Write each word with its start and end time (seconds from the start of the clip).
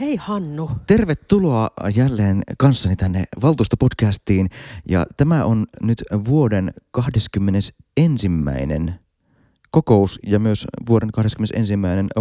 hei 0.00 0.16
Hannu. 0.16 0.70
Tervetuloa 0.86 1.70
jälleen 1.94 2.42
kanssani 2.58 2.96
tänne 2.96 3.24
Valtuustopodcastiin. 3.42 4.50
Ja 4.88 5.06
tämä 5.16 5.44
on 5.44 5.66
nyt 5.82 6.04
vuoden 6.24 6.72
21. 6.90 7.74
kokous 9.70 10.18
ja 10.26 10.38
myös 10.38 10.66
vuoden 10.88 11.10
21. 11.12 11.74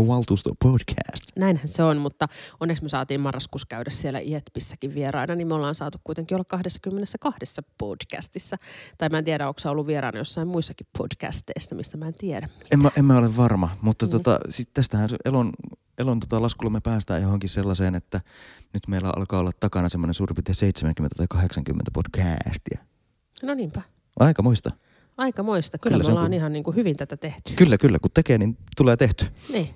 Valtuusto-podcast. 0.07 1.23
Näinhän 1.35 1.67
se 1.67 1.83
on, 1.83 1.97
mutta 1.97 2.27
onneksi 2.59 2.83
me 2.83 2.89
saatiin 2.89 3.21
marraskuussa 3.21 3.67
käydä 3.69 3.89
siellä 3.89 4.19
Ietpissäkin 4.19 4.93
vieraana, 4.95 5.35
niin 5.35 5.47
me 5.47 5.53
ollaan 5.53 5.75
saatu 5.75 5.97
kuitenkin 6.03 6.35
olla 6.35 6.45
22 6.45 7.61
podcastissa. 7.77 8.57
Tai 8.97 9.09
mä 9.09 9.17
en 9.17 9.25
tiedä, 9.25 9.47
onko 9.47 9.59
ollut 9.65 9.87
vieraana 9.87 10.17
jossain 10.17 10.47
muissakin 10.47 10.87
podcasteista, 10.97 11.75
mistä 11.75 11.97
mä 11.97 12.07
en 12.07 12.13
tiedä. 12.17 12.47
En 12.71 12.79
mä, 12.79 12.91
en 12.97 13.05
mä 13.05 13.17
ole 13.17 13.37
varma, 13.37 13.69
mutta 13.81 14.05
mm. 14.05 14.11
tota, 14.11 14.39
sit 14.49 14.69
tästähän 14.73 15.09
Elon 15.25 15.51
elon 15.97 16.19
tota 16.19 16.41
laskulla 16.41 16.69
me 16.69 16.79
päästään 16.79 17.21
johonkin 17.21 17.49
sellaiseen, 17.49 17.95
että 17.95 18.21
nyt 18.73 18.87
meillä 18.87 19.11
alkaa 19.15 19.39
olla 19.39 19.51
takana 19.59 19.89
semmoinen 19.89 20.13
suurin 20.13 20.35
piirtein 20.35 20.55
70 20.55 21.15
tai 21.15 21.25
80 21.29 21.91
podcastia. 21.93 22.79
No 23.43 23.53
niinpä. 23.53 23.81
Aika 24.19 24.41
muista. 24.41 24.71
Aika 25.17 25.43
muista. 25.43 25.77
Kyllä, 25.77 25.97
kyllä 25.97 26.07
me 26.07 26.11
ollaan 26.11 26.27
kun... 26.27 26.33
ihan 26.33 26.53
niin 26.53 26.63
kuin 26.63 26.75
hyvin 26.75 26.97
tätä 26.97 27.17
tehty. 27.17 27.53
Kyllä, 27.55 27.77
kyllä. 27.77 27.99
Kun 27.99 28.11
tekee, 28.13 28.37
niin 28.37 28.57
tulee 28.77 28.97
tehty. 28.97 29.25
Niin. 29.53 29.69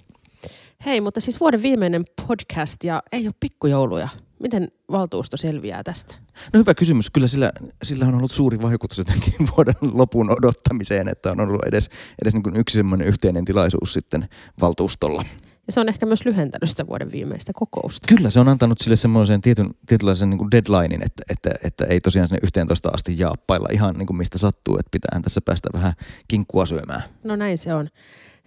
Hei, 0.85 1.02
mutta 1.02 1.20
siis 1.20 1.40
vuoden 1.40 1.62
viimeinen 1.62 2.05
podcast 2.27 2.84
ja 2.84 3.04
ei 3.12 3.27
ole 3.27 3.34
pikkujouluja. 3.40 4.09
Miten 4.40 4.71
valtuusto 4.91 5.37
selviää 5.37 5.84
tästä? 5.84 6.15
No 6.54 6.59
hyvä 6.59 6.74
kysymys. 6.74 7.09
Kyllä 7.09 7.27
sillä, 7.27 7.52
sillä 7.84 8.05
on 8.05 8.15
ollut 8.15 8.31
suuri 8.31 8.62
vaikutus 8.62 8.98
jotenkin 8.98 9.34
vuoden 9.57 9.76
lopun 9.81 10.31
odottamiseen, 10.31 11.07
että 11.07 11.31
on 11.31 11.40
ollut 11.40 11.63
edes, 11.65 11.90
edes 12.21 12.34
niin 12.34 12.43
kuin 12.43 12.57
yksi 12.57 12.76
semmoinen 12.76 13.07
yhteinen 13.07 13.46
tilaisuus 13.46 13.93
sitten 13.93 14.29
valtuustolla. 14.62 15.26
Ja 15.68 15.73
se 15.73 15.79
on 15.79 15.90
ehkä 15.90 16.05
myös 16.05 16.26
lyhentänyt 16.26 16.70
sitä 16.70 16.87
vuoden 16.87 17.12
viimeistä 17.12 17.54
kokousta. 17.55 18.07
Kyllä, 18.15 18.29
se 18.29 18.40
on 18.40 18.48
antanut 18.48 18.79
sille 18.79 18.96
semmoisen 18.96 19.41
tietyn, 19.41 19.70
tietynlaisen 19.87 20.29
niin 20.29 20.51
deadlinein, 20.51 21.04
että, 21.05 21.24
että, 21.29 21.49
että, 21.63 21.85
ei 21.85 21.99
tosiaan 21.99 22.27
sinne 22.27 22.40
11 22.43 22.90
asti 22.93 23.20
jaappailla 23.20 23.68
ihan 23.71 23.96
niin 23.96 24.07
kuin 24.07 24.18
mistä 24.18 24.37
sattuu, 24.37 24.77
että 24.77 24.90
pitää 24.91 25.20
tässä 25.24 25.41
päästä 25.41 25.70
vähän 25.74 25.93
kinkkua 26.27 26.65
syömään. 26.65 27.04
No 27.24 27.35
näin 27.35 27.57
se 27.57 27.74
on. 27.74 27.90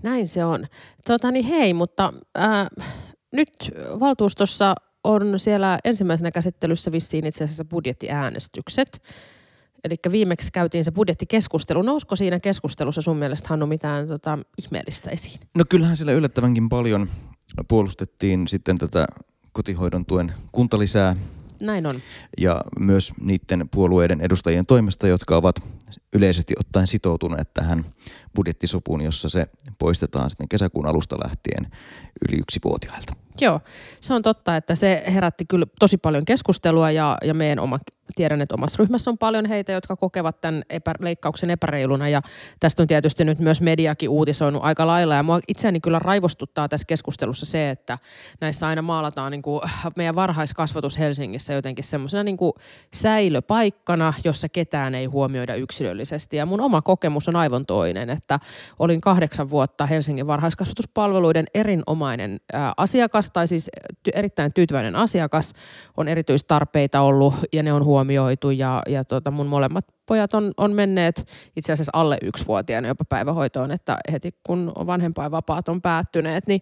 Näin 0.03 0.29
se 0.29 0.45
on. 0.45 0.67
Tota 1.07 1.31
niin 1.31 1.45
hei, 1.45 1.75
mutta 1.75 2.13
äh, 2.39 2.67
nyt 3.33 3.71
valtuustossa 4.01 4.75
on 5.05 5.41
siellä 5.41 5.79
ensimmäisenä 5.85 6.31
käsittelyssä 6.31 6.93
vissiin 6.93 7.27
itse 7.27 7.45
asiassa 7.45 7.65
budjettiäänestykset. 7.65 9.03
Eli 9.85 9.97
viimeksi 10.11 10.53
käytiin 10.53 10.85
se 10.85 10.91
budjettikeskustelu. 10.91 11.83
Nousko 11.83 12.17
siinä 12.17 12.41
keskustelussa 12.41 13.03
sun 13.03 13.17
mielestä, 13.17 13.49
Hannu, 13.49 13.67
mitään 13.67 14.09
tota, 14.09 14.39
ihmeellistä 14.59 15.11
esiin? 15.11 15.41
No 15.57 15.65
kyllähän 15.69 15.97
siellä 15.97 16.13
yllättävänkin 16.13 16.69
paljon 16.69 17.09
puolustettiin 17.69 18.49
sitten 18.49 18.79
tätä 18.79 19.07
kotihoidon 19.53 20.07
tuen 20.07 20.33
kuntalisää. 20.53 21.17
Näin 21.61 21.87
on. 21.87 22.01
Ja 22.39 22.61
myös 22.79 23.13
niiden 23.21 23.69
puolueiden 23.71 24.21
edustajien 24.21 24.67
toimesta, 24.67 25.09
jotka 25.09 25.37
ovat 25.37 25.57
yleisesti 26.13 26.55
ottaen 26.61 26.87
sitoutuneet 26.87 27.55
tähän 27.55 27.85
budjettisopuun, 28.35 29.03
jossa 29.03 29.29
se 29.29 29.47
poistetaan 29.79 30.31
sitten 30.31 30.49
kesäkuun 30.49 30.87
alusta 30.87 31.17
lähtien 31.25 31.73
yli 32.29 32.41
yksivuotiailta. 32.41 33.13
Joo, 33.41 33.61
se 34.01 34.15
on 34.15 34.23
totta, 34.23 34.57
että 34.57 34.75
se 34.75 35.03
herätti 35.07 35.45
kyllä 35.45 35.67
tosi 35.79 35.97
paljon 35.97 36.25
keskustelua 36.25 36.91
ja, 36.91 37.19
ja 37.25 37.35
meidän 37.35 37.59
oma, 37.59 37.79
tiedän, 38.15 38.41
että 38.41 38.55
omassa 38.55 38.77
ryhmässä 38.79 39.11
on 39.11 39.19
paljon 39.19 39.47
heitä, 39.47 39.73
jotka 39.73 39.97
kokevat 39.97 40.41
tämän 40.41 40.63
epä, 40.71 40.95
leikkauksen 41.01 41.51
epäreiluna 41.51 42.09
ja 42.09 42.23
tästä 42.61 42.83
on 42.83 42.87
tietysti 42.89 43.25
nyt 43.25 43.39
myös 43.39 43.61
mediakin 43.61 44.09
uutisoinut 44.09 44.65
aika 44.65 44.87
lailla 44.87 45.15
ja 45.15 45.23
mua 45.23 45.41
itseäni 45.49 45.81
kyllä 45.81 45.99
raivostuttaa 45.99 46.69
tässä 46.69 46.85
keskustelussa 46.87 47.47
se, 47.47 47.71
että 47.71 47.99
näissä 48.41 48.67
aina 48.67 48.83
maalataan 48.83 49.33
niin 49.33 49.43
kuin 49.43 49.61
meidän 49.97 50.15
varhaiskasvatus 50.15 50.99
Helsingissä 50.99 51.53
jotenkin 51.53 51.85
semmoisena 51.85 52.23
niin 52.23 52.39
säilöpaikkana, 52.95 54.15
jossa 54.25 54.49
ketään 54.49 54.95
ei 54.95 55.07
huomioida 55.07 55.55
yksilöllisesti 55.55 56.37
ja 56.37 56.47
mun 56.47 56.61
oma 56.61 56.83
kokemus 56.83 57.29
on 57.29 57.37
aivan 57.37 57.67
toinen, 57.67 58.11
että 58.21 58.39
olin 58.79 59.01
kahdeksan 59.01 59.51
vuotta 59.51 59.87
Helsingin 59.87 60.27
varhaiskasvatuspalveluiden 60.27 61.47
erinomainen 61.55 62.41
ää, 62.53 62.73
asiakas 62.77 63.31
tai 63.31 63.49
siis 63.49 63.71
ty- 64.09 64.13
erittäin 64.15 64.53
tyytyväinen 64.55 64.97
asiakas. 64.97 65.53
On 65.97 66.09
erityistarpeita 66.09 67.01
ollut 67.01 67.35
ja 67.53 67.63
ne 67.63 67.73
on 67.73 67.85
huomioitu 67.85 68.51
ja, 68.51 68.83
ja 68.89 69.05
tota 69.05 69.31
mun 69.31 69.47
molemmat 69.47 69.85
pojat 70.11 70.35
on, 70.35 70.53
on 70.57 70.73
menneet 70.73 71.27
itse 71.57 71.73
asiassa 71.73 71.91
alle 71.95 72.19
yksivuotiaana 72.23 72.89
jopa 72.89 73.05
päivähoitoon, 73.05 73.71
että 73.71 73.99
heti 74.13 74.35
kun 74.47 74.73
vanhempainvapaat 74.87 75.69
on 75.69 75.83
päättyneet, 75.83 76.47
niin, 76.47 76.61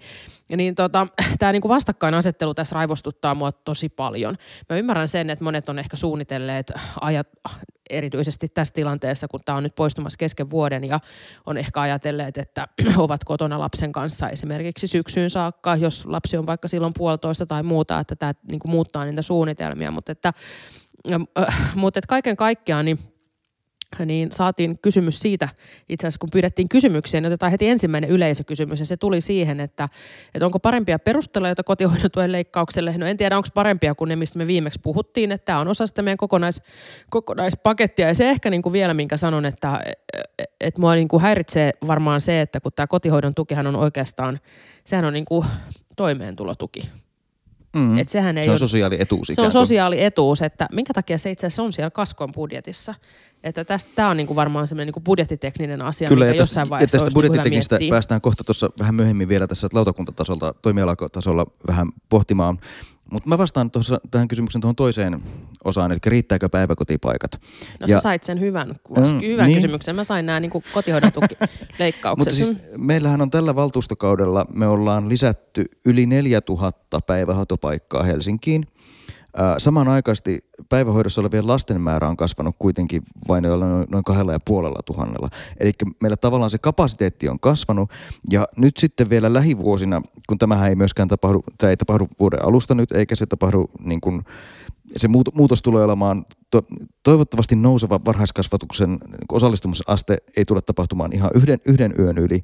niin 0.56 0.75
tota, 0.75 1.06
tämä 1.38 1.53
niinku 1.53 1.69
vastakkainasettelu 1.69 2.54
tässä 2.54 2.75
raivostuttaa 2.75 3.34
mua 3.34 3.53
tosi 3.53 3.88
paljon. 3.88 4.36
Mä 4.69 4.76
ymmärrän 4.76 5.09
sen, 5.09 5.31
että 5.31 5.44
monet 5.44 5.69
on 5.69 5.78
ehkä 5.78 5.97
suunnitelleet 5.97 6.72
ajat, 7.00 7.28
erityisesti 7.91 8.48
tässä 8.48 8.75
tilanteessa, 8.75 9.28
kun 9.28 9.41
tämä 9.44 9.59
on 9.59 9.62
nyt 9.62 9.75
poistumassa 9.75 10.16
kesken 10.16 10.50
vuoden 10.50 10.84
ja 10.84 11.00
on 11.47 11.59
ehkä 11.59 11.80
ajatelleet, 11.80 12.38
että 12.38 12.69
ovat 12.97 13.25
kotona 13.25 13.59
lapsen 13.59 13.92
kanssa 13.92 14.28
esimerkiksi 14.28 14.86
syksyyn 14.86 15.30
saakka, 15.30 15.76
jos 15.76 16.06
lapsi 16.06 16.36
on 16.36 16.47
vaikka 16.47 16.69
silloin 16.69 16.92
puolitoista 16.98 17.47
tai 17.47 17.62
muuta, 17.62 18.00
että 18.00 18.16
tämä 18.16 18.32
niin 18.50 18.60
muuttaa 18.66 19.04
niitä 19.04 19.22
suunnitelmia, 19.22 19.91
mutta 19.91 20.12
että, 20.12 20.32
mutta 21.75 21.98
että 21.98 22.09
kaiken 22.09 22.36
kaikkiaan 22.36 22.84
niin 22.84 22.98
niin 24.04 24.32
saatiin 24.32 24.78
kysymys 24.82 25.21
siitä, 25.21 25.49
itse 25.88 26.06
asiassa 26.06 26.19
kun 26.19 26.28
pyydettiin 26.32 26.69
kysymyksiä, 26.69 27.21
niin 27.21 27.26
otetaan 27.26 27.53
heti 27.53 27.69
ensimmäinen 27.69 28.10
yleisökysymys 28.10 28.81
ja 28.81 28.87
se 28.87 28.97
tuli 28.97 29.21
siihen, 29.21 29.60
että, 29.60 29.88
että 30.34 30.47
onko 30.47 30.59
parempia 30.59 30.99
perusteluja 30.99 31.54
kotihoidon 31.65 32.10
tuen 32.10 32.32
leikkaukselle. 32.32 32.94
No 32.98 33.06
en 33.06 33.16
tiedä, 33.16 33.37
onko 33.37 33.48
parempia 33.54 33.94
kuin 33.94 34.09
ne, 34.09 34.16
mistä 34.16 34.38
me 34.38 34.47
viimeksi 34.47 34.81
puhuttiin, 34.82 35.32
että 35.32 35.44
tämä 35.44 35.60
on 35.60 35.69
osa 35.69 35.87
sitä 35.87 36.03
meidän 36.03 36.16
kokonais, 36.16 36.62
kokonaispakettia 37.10 38.09
ja 38.09 38.15
se 38.15 38.31
ehkä 38.31 38.50
niin 38.50 38.62
kuin 38.62 38.72
vielä, 38.72 38.94
minkä 38.94 39.16
sanon, 39.16 39.47
että, 39.47 39.81
että 40.60 40.81
mua 40.81 40.94
niin 40.94 41.09
kuin 41.09 41.22
häiritsee 41.22 41.71
varmaan 41.87 42.21
se, 42.21 42.41
että 42.41 42.60
kun 42.60 42.72
tämä 42.77 42.87
kotihoidon 42.87 43.34
tukihan 43.34 43.66
on 43.66 43.77
oikeastaan, 43.77 44.41
sehän 44.84 45.04
on 45.04 45.12
niin 45.12 45.25
kuin 45.25 45.47
toimeentulotuki. 45.97 46.81
Mm. 47.78 47.99
Et 47.99 48.09
sehän 48.09 48.39
ei 48.39 48.44
se 48.44 48.50
on 48.50 48.53
ole, 48.53 48.59
sosiaalietuus 48.59 49.28
Se 49.33 49.43
on 49.43 49.53
sosiaalietuus, 49.53 50.43
että 50.43 50.69
minkä 50.72 50.94
takia 50.94 51.19
se 51.19 51.31
itse 51.31 51.47
asiassa 51.47 51.62
on 51.62 51.72
siellä 51.72 51.91
kaskon 51.91 52.33
budjetissa. 52.33 52.94
Että 53.44 53.65
tästä, 53.65 53.91
tämä 53.94 54.11
on 54.11 54.16
niin 54.16 54.27
kuin 54.27 54.37
varmaan 54.37 54.66
semmoinen 54.66 54.94
niin 54.94 55.05
budjettitekninen 55.05 55.83
asia, 55.83 56.09
Kyllä, 56.09 56.25
mikä 56.25 56.39
tästä, 56.39 56.43
jossain 56.43 56.71
vaiheessa 56.71 56.97
ja 56.97 57.00
tästä 57.00 57.15
budjettiteknistä 57.15 57.78
niin 57.78 57.91
päästään 57.91 58.21
kohta 58.21 58.44
tuossa 58.44 58.71
vähän 58.78 58.94
myöhemmin 58.94 59.28
vielä 59.28 59.47
tässä 59.47 59.69
lautakuntatasolta, 59.72 60.55
toimialatasolla 60.62 61.47
vähän 61.69 61.89
pohtimaan. 62.09 62.59
Mutta 63.13 63.29
mä 63.29 63.39
vastaan 63.39 63.71
tuossa, 63.71 64.01
tähän 64.11 64.29
kysymykseen 64.29 64.61
tuohon 64.61 64.77
toiseen 64.77 65.21
osaan, 65.65 65.93
eli 65.93 65.99
riittääkö 66.07 66.49
päiväkotipaikat. 66.49 67.41
No 67.81 67.87
ja, 67.87 67.97
sä 67.97 68.03
sait 68.03 68.23
sen 68.23 68.41
hyvän, 68.41 68.69
mm, 68.69 69.21
hyvän 69.23 69.47
niin. 69.47 69.57
kysymyksen. 69.57 69.97
Mä 69.97 70.05
sain 70.05 70.27
nämä 70.27 70.41
niin 70.41 70.51
kotihoidon 70.73 71.13
leikkaukset. 71.79 72.19
Mutta 72.19 72.35
siis 72.35 72.59
meillähän 72.77 73.21
on 73.21 73.31
tällä 73.31 73.55
valtuustokaudella, 73.55 74.47
me 74.55 74.67
ollaan 74.67 75.09
lisätty 75.09 75.65
yli 75.87 76.07
4000 76.07 77.01
päivähoitopaikkaa 77.07 78.03
Helsinkiin– 78.03 78.67
Samanaikaisesti 79.59 80.39
päivähoidossa 80.69 81.21
olevien 81.21 81.47
lasten 81.47 81.81
määrä 81.81 82.09
on 82.09 82.16
kasvanut 82.16 82.56
kuitenkin 82.59 83.03
vain 83.28 83.44
noin 83.91 84.05
kahdella 84.05 84.33
ja 84.33 84.41
puolella 84.44 84.81
tuhannella. 84.84 85.28
Eli 85.61 85.72
meillä 86.03 86.16
tavallaan 86.16 86.50
se 86.50 86.59
kapasiteetti 86.59 87.28
on 87.28 87.41
kasvanut 87.41 87.91
ja 88.31 88.47
nyt 88.56 88.77
sitten 88.77 89.11
vielä 89.11 89.33
lähivuosina, 89.33 90.03
kun 90.28 90.39
tämähän 90.39 90.69
ei 90.69 90.75
myöskään 90.75 91.09
tapahdu, 91.09 91.44
tämä 91.59 91.71
ei 91.71 91.77
tapahdu 91.77 92.09
vuoden 92.21 92.45
alusta 92.45 92.75
nyt 92.75 92.92
eikä 92.92 93.15
se 93.15 93.27
tapahdu 93.27 93.71
niin 93.84 94.01
kuin, 94.01 94.22
se 94.97 95.09
muutos 95.34 95.63
tulee 95.63 95.84
olemaan 95.84 96.25
to, 96.51 96.63
toivottavasti 97.03 97.57
nouseva 97.57 98.01
varhaiskasvatuksen 98.04 98.98
osallistumisaste 99.33 100.16
ei 100.36 100.45
tule 100.45 100.60
tapahtumaan 100.60 101.13
ihan 101.15 101.30
yhden, 101.34 101.59
yhden 101.66 101.95
yön 101.98 102.19
yli, 102.19 102.42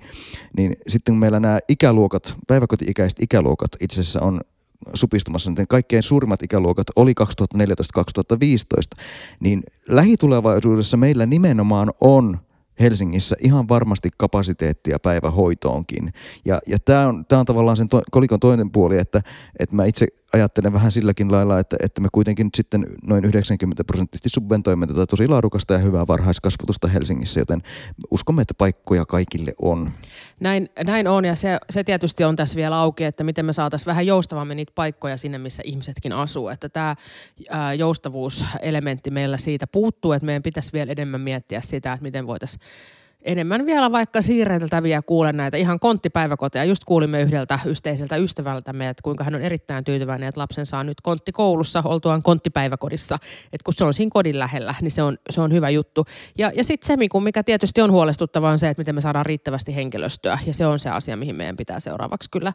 niin 0.57 0.77
sitten 0.89 1.15
meillä 1.15 1.41
nämä 1.41 1.59
ikäluokat, 1.69 2.35
päiväkoti-ikäiset 2.47 3.23
ikäluokat 3.23 3.71
itse 3.81 4.01
asiassa 4.01 4.21
on 4.21 4.41
supistumassa, 4.95 5.51
niin 5.51 5.69
kaikkein 5.69 6.03
suurimmat 6.03 6.43
ikäluokat 6.43 6.87
oli 6.97 7.13
2014-2015, 7.57 7.59
niin 9.41 9.63
lähitulevaisuudessa 9.89 10.97
meillä 10.97 11.27
nimenomaan 11.27 11.91
on 12.01 12.39
Helsingissä 12.81 13.37
ihan 13.41 13.69
varmasti 13.69 14.11
kapasiteettia 14.17 14.99
päivähoitoonkin. 14.99 16.13
Ja, 16.45 16.61
ja 16.67 16.79
tämä 16.79 17.09
on, 17.09 17.25
tää 17.27 17.39
on 17.39 17.47
tavallaan 17.47 17.77
sen 17.77 17.89
to, 17.89 18.03
kolikon 18.11 18.41
toinen 18.41 18.71
puoli, 18.71 18.99
että, 18.99 19.21
että 19.59 19.77
mä 19.77 19.85
itse 19.85 20.07
ajattelen 20.35 20.73
vähän 20.73 20.93
silläkin 20.93 21.33
lailla, 21.33 21.59
että, 21.59 21.77
että 21.83 22.01
me 22.01 22.09
kuitenkin 22.13 22.47
nyt 22.47 22.55
sitten 22.55 22.87
noin 23.07 23.25
90 23.25 23.85
prosenttisesti 23.85 24.29
subventoimme 24.29 24.87
tätä 24.87 25.07
tosi 25.07 25.29
laadukasta 25.29 25.73
ja 25.73 25.79
hyvää 25.79 26.07
varhaiskasvatusta 26.07 26.89
Helsingissä, 26.89 27.41
joten 27.41 27.63
uskomme, 28.11 28.43
että 28.43 28.55
paikkoja 28.59 29.07
kaikille 29.07 29.55
on. 29.63 29.91
Näin, 30.41 30.69
näin 30.85 31.09
on 31.09 31.25
ja 31.25 31.37
se, 31.37 31.59
se 31.71 31.85
tietysti 31.85 32.25
on 32.25 32.37
tässä 32.37 32.57
vielä 32.57 32.79
auki, 32.79 33.05
että 33.05 33.25
miten 33.25 33.47
me 33.47 33.53
saataisiin 33.53 33.87
vähän 33.87 34.07
joustavammin 34.07 34.57
niitä 34.57 34.73
paikkoja 34.75 35.17
sinne, 35.17 35.39
missä 35.39 35.63
ihmisetkin 35.67 36.13
asuu. 36.13 36.49
Että 36.49 36.69
tämä 36.69 36.97
joustavuuselementti 37.79 39.11
meillä 39.11 39.39
siitä 39.39 39.67
puuttuu, 39.67 40.13
että 40.13 40.27
meidän 40.27 40.43
pitäisi 40.43 40.73
vielä 40.73 40.93
enemmän 40.93 41.21
miettiä 41.21 41.61
sitä, 41.61 41.93
että 41.93 42.03
miten 42.03 42.27
voitaisiin 42.27 42.61
enemmän 43.25 43.67
vielä 43.67 43.93
vaikka 43.93 44.23
siirreltäviä 44.23 45.03
kuulen 45.03 45.37
näitä 45.37 45.57
ihan 45.57 45.81
konttipäiväkoteja. 45.81 46.65
Just 46.65 46.85
kuulimme 46.85 47.23
yhdeltä 47.23 47.59
yhteiseltä 47.67 48.17
ystävältämme, 48.17 48.89
että 48.89 49.03
kuinka 49.03 49.25
hän 49.25 49.35
on 49.35 49.43
erittäin 49.43 49.85
tyytyväinen, 49.85 50.29
että 50.29 50.41
lapsen 50.41 50.67
saa 50.67 50.85
nyt 50.85 51.01
konttikoulussa 51.01 51.83
oltuaan 51.85 52.23
konttipäiväkodissa. 52.23 53.19
Että 53.53 53.65
kun 53.65 53.75
se 53.75 53.85
on 53.85 53.95
siinä 53.95 54.11
kodin 54.13 54.39
lähellä, 54.39 54.75
niin 54.81 54.91
se 54.91 55.03
on, 55.03 55.19
se 55.31 55.41
on 55.41 55.53
hyvä 55.53 55.71
juttu. 55.71 56.05
Ja, 56.39 56.53
ja 56.55 56.65
sitten 56.65 56.87
se, 56.87 56.97
mikä 57.23 57.43
tietysti 57.43 57.83
on 57.83 57.91
huolestuttavaa, 57.91 58.53
on 58.53 58.59
se, 58.59 58.69
että 58.69 58.81
miten 58.81 58.95
me 58.95 59.01
saadaan 59.01 59.27
riittävästi 59.27 59.75
henkilöstöä. 59.75 60.39
Ja 60.47 60.55
se 60.55 60.67
on 60.67 60.79
se 60.79 60.91
asia, 60.91 61.17
mihin 61.17 61.37
meidän 61.37 61.57
pitää 61.57 61.81
seuraavaksi 61.81 62.31
kyllä 62.31 62.53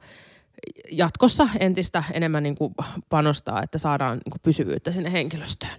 jatkossa 0.92 1.50
entistä 1.60 2.04
enemmän 2.12 2.44
niin 2.44 2.56
kuin 2.56 2.75
panostaa, 3.10 3.63
että 3.63 3.77
saadaan 3.77 4.18
niin 4.18 4.31
kuin 4.31 4.42
pysyvyyttä 4.44 4.92
sinne 4.92 5.12
henkilöstöön. 5.12 5.71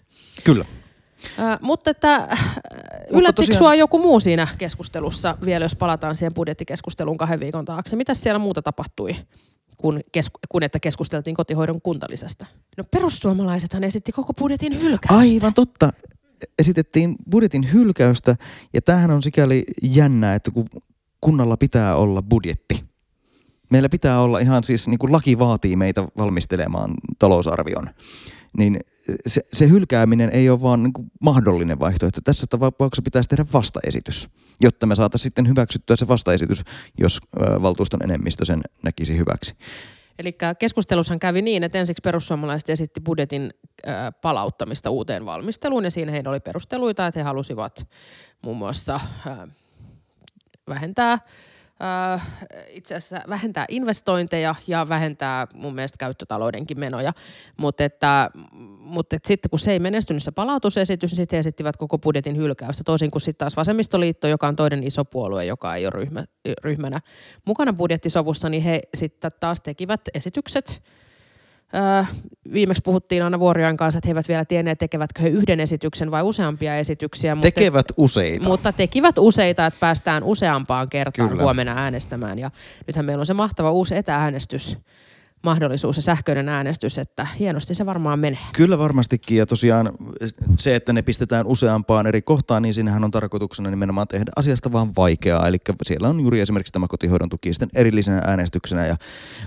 Kyllä. 0.45 0.65
Äh, 1.39 1.59
mutta 1.61 1.91
että 1.91 2.37
yllättikö 3.11 3.47
tosiaan... 3.47 3.59
sua 3.59 3.75
joku 3.75 3.99
muu 3.99 4.21
siinä 4.21 4.49
keskustelussa 4.59 5.39
vielä, 5.45 5.65
jos 5.65 5.77
palataan 5.77 6.17
siihen 6.17 6.35
budjettikeskusteluun 6.35 7.17
kahden 7.19 7.41
viikon 7.41 7.65
taakse? 7.65 7.97
Mitä 7.97 8.15
siellä 8.15 8.39
muuta 8.39 8.63
tapahtui, 8.63 9.17
kun, 9.77 10.01
kes- 10.13 10.31
kun 10.49 10.63
että 10.63 10.81
keskusteltiin 10.81 11.37
kotihoidon 11.37 11.81
kuntalisästä? 11.81 12.47
No 12.77 12.85
perussuomalaisethan 12.91 13.85
esitti 13.85 14.13
koko 14.13 14.35
budjetin 14.35 14.83
hylkäystä. 14.83 15.19
Aivan 15.19 15.55
totta. 15.55 15.93
Esitettiin 16.59 17.17
budjetin 17.31 17.73
hylkäystä 17.73 18.37
ja 18.73 18.83
tämähän 18.83 19.11
on 19.11 19.23
sikäli 19.23 19.65
jännä, 19.83 20.35
että 20.35 20.51
kun 20.51 20.67
kunnalla 21.21 21.57
pitää 21.57 21.97
olla 21.97 22.23
budjetti. 22.23 22.85
Meillä 23.71 23.89
pitää 23.89 24.21
olla 24.21 24.39
ihan 24.39 24.65
siis, 24.65 24.89
niin 24.89 24.99
kuin 24.99 25.13
laki 25.13 25.39
vaatii 25.39 25.77
meitä 25.77 26.09
valmistelemaan 26.19 26.95
talousarvion 27.19 27.91
niin 28.59 28.81
se, 29.27 29.41
se 29.53 29.69
hylkääminen 29.69 30.31
ei 30.31 30.51
ole 30.51 30.63
vaan 30.63 30.83
niin 30.83 30.93
mahdollinen 31.21 31.81
vaihtoehto. 31.81 32.21
Tässä 32.25 32.47
tapauksessa 32.47 33.03
pitäisi 33.03 33.29
tehdä 33.29 33.45
vastaesitys, 33.53 34.29
jotta 34.61 34.87
me 34.87 34.95
saataisiin 34.95 35.23
sitten 35.23 35.49
hyväksyttyä 35.49 35.97
se 35.97 36.09
vastaesitys, 36.09 36.63
jos 36.99 37.21
valtuuston 37.63 38.03
enemmistö 38.05 38.45
sen 38.45 38.61
näkisi 38.83 39.19
hyväksi. 39.19 39.55
Eli 40.19 40.37
keskustelussahan 40.59 41.19
kävi 41.19 41.43
niin, 41.43 41.63
että 41.63 41.79
ensiksi 41.79 42.01
perussuomalaiset 42.05 42.71
esitti 42.71 43.01
budjetin 43.01 43.51
palauttamista 44.23 44.91
uuteen 44.91 45.27
valmisteluun 45.27 45.85
ja 45.85 45.91
siinä 45.91 46.13
heillä 46.13 46.31
oli 46.31 46.41
perusteluita, 46.41 47.07
että 47.07 47.21
he 47.21 47.25
halusivat 47.25 47.89
muun 48.43 48.57
muassa 48.57 49.01
vähentää 50.69 51.19
äh, 51.83 52.29
itse 52.69 52.95
asiassa 52.95 53.29
vähentää 53.29 53.65
investointeja 53.69 54.55
ja 54.67 54.89
vähentää 54.89 55.47
mun 55.55 55.75
mielestä 55.75 55.97
käyttötaloudenkin 55.99 56.81
menoja. 56.81 57.13
Mutta 57.57 57.85
että, 57.85 58.31
mutta 58.79 59.17
että 59.17 59.29
sitten 59.29 59.51
kun 59.51 59.59
se 59.59 59.73
ei 59.73 59.79
menestynyt 59.79 60.23
se 60.23 60.31
palautusesitys, 60.31 61.11
niin 61.11 61.17
sitten 61.17 61.37
he 61.37 61.41
esittivät 61.41 61.77
koko 61.77 61.99
budjetin 61.99 62.37
hylkäystä. 62.37 62.85
Toisin 62.85 63.11
kuin 63.11 63.23
sitten 63.23 63.39
taas 63.39 63.57
Vasemmistoliitto, 63.57 64.29
joka 64.29 64.49
on 64.49 64.57
toinen 64.57 64.85
iso 64.85 65.05
puolue, 65.05 65.45
joka 65.45 65.75
ei 65.75 65.87
ole 65.87 65.93
ryhmä, 65.93 66.25
ryhmänä 66.65 67.01
mukana 67.45 67.73
budjettisovussa, 67.73 68.49
niin 68.49 68.63
he 68.63 68.81
sitten 68.95 69.31
taas 69.41 69.61
tekivät 69.61 70.01
esitykset– 70.15 70.83
Öö, 71.75 72.05
viimeksi 72.53 72.83
puhuttiin 72.83 73.23
Anna 73.23 73.39
Vuorijoen 73.41 73.77
kanssa, 73.77 73.99
että 73.99 74.09
he 74.09 74.11
eivät 74.11 74.29
vielä 74.29 74.45
tienneet, 74.45 74.79
tekevätkö 74.79 75.23
he 75.23 75.29
yhden 75.29 75.61
esityksen 75.61 76.11
vai 76.11 76.23
useampia 76.23 76.77
esityksiä. 76.77 77.35
Mutta, 77.35 77.47
tekevät 77.47 77.87
useita. 77.97 78.49
Mutta 78.49 78.73
tekivät 78.73 79.19
useita, 79.19 79.67
että 79.67 79.81
päästään 79.81 80.25
useampaan 80.25 80.89
kertaan 80.89 81.29
Kyllä. 81.29 81.43
huomenna 81.43 81.75
äänestämään. 81.77 82.39
Ja 82.39 82.51
nythän 82.87 83.05
meillä 83.05 83.23
on 83.23 83.27
se 83.27 83.35
mahtava 83.35 83.71
uusi 83.71 83.97
etääänestys 83.97 84.77
mahdollisuus 85.43 85.97
ja 85.97 86.03
sähköinen 86.03 86.49
äänestys, 86.49 86.99
että 86.99 87.27
hienosti 87.39 87.75
se 87.75 87.87
varmaan 87.87 88.19
menee. 88.19 88.41
Kyllä 88.53 88.79
varmastikin 88.79 89.39
ja 89.39 89.47
tosiaan 89.47 89.93
se, 90.59 90.77
että 90.77 90.93
ne 90.93 91.03
pistetään 91.03 91.47
useampaan 91.47 92.07
eri 92.07 92.23
kohtaan, 92.23 92.63
niin 92.63 92.75
siinähän 92.75 93.05
on 93.05 93.11
tarkoituksena 93.11 93.71
nimenomaan 93.71 94.09
tehdä 94.09 94.31
asiasta 94.37 94.73
vaan 94.73 94.97
vaikeaa. 94.97 95.49
Eli 95.49 95.59
siellä 95.83 96.09
on 96.09 96.21
juuri 96.21 96.41
esimerkiksi 96.41 96.73
tämä 96.73 96.87
kotihoidon 96.89 97.29
tuki 97.29 97.53
sitten 97.53 97.69
erillisenä 97.75 98.23
äänestyksenä 98.27 98.87
ja 98.87 98.97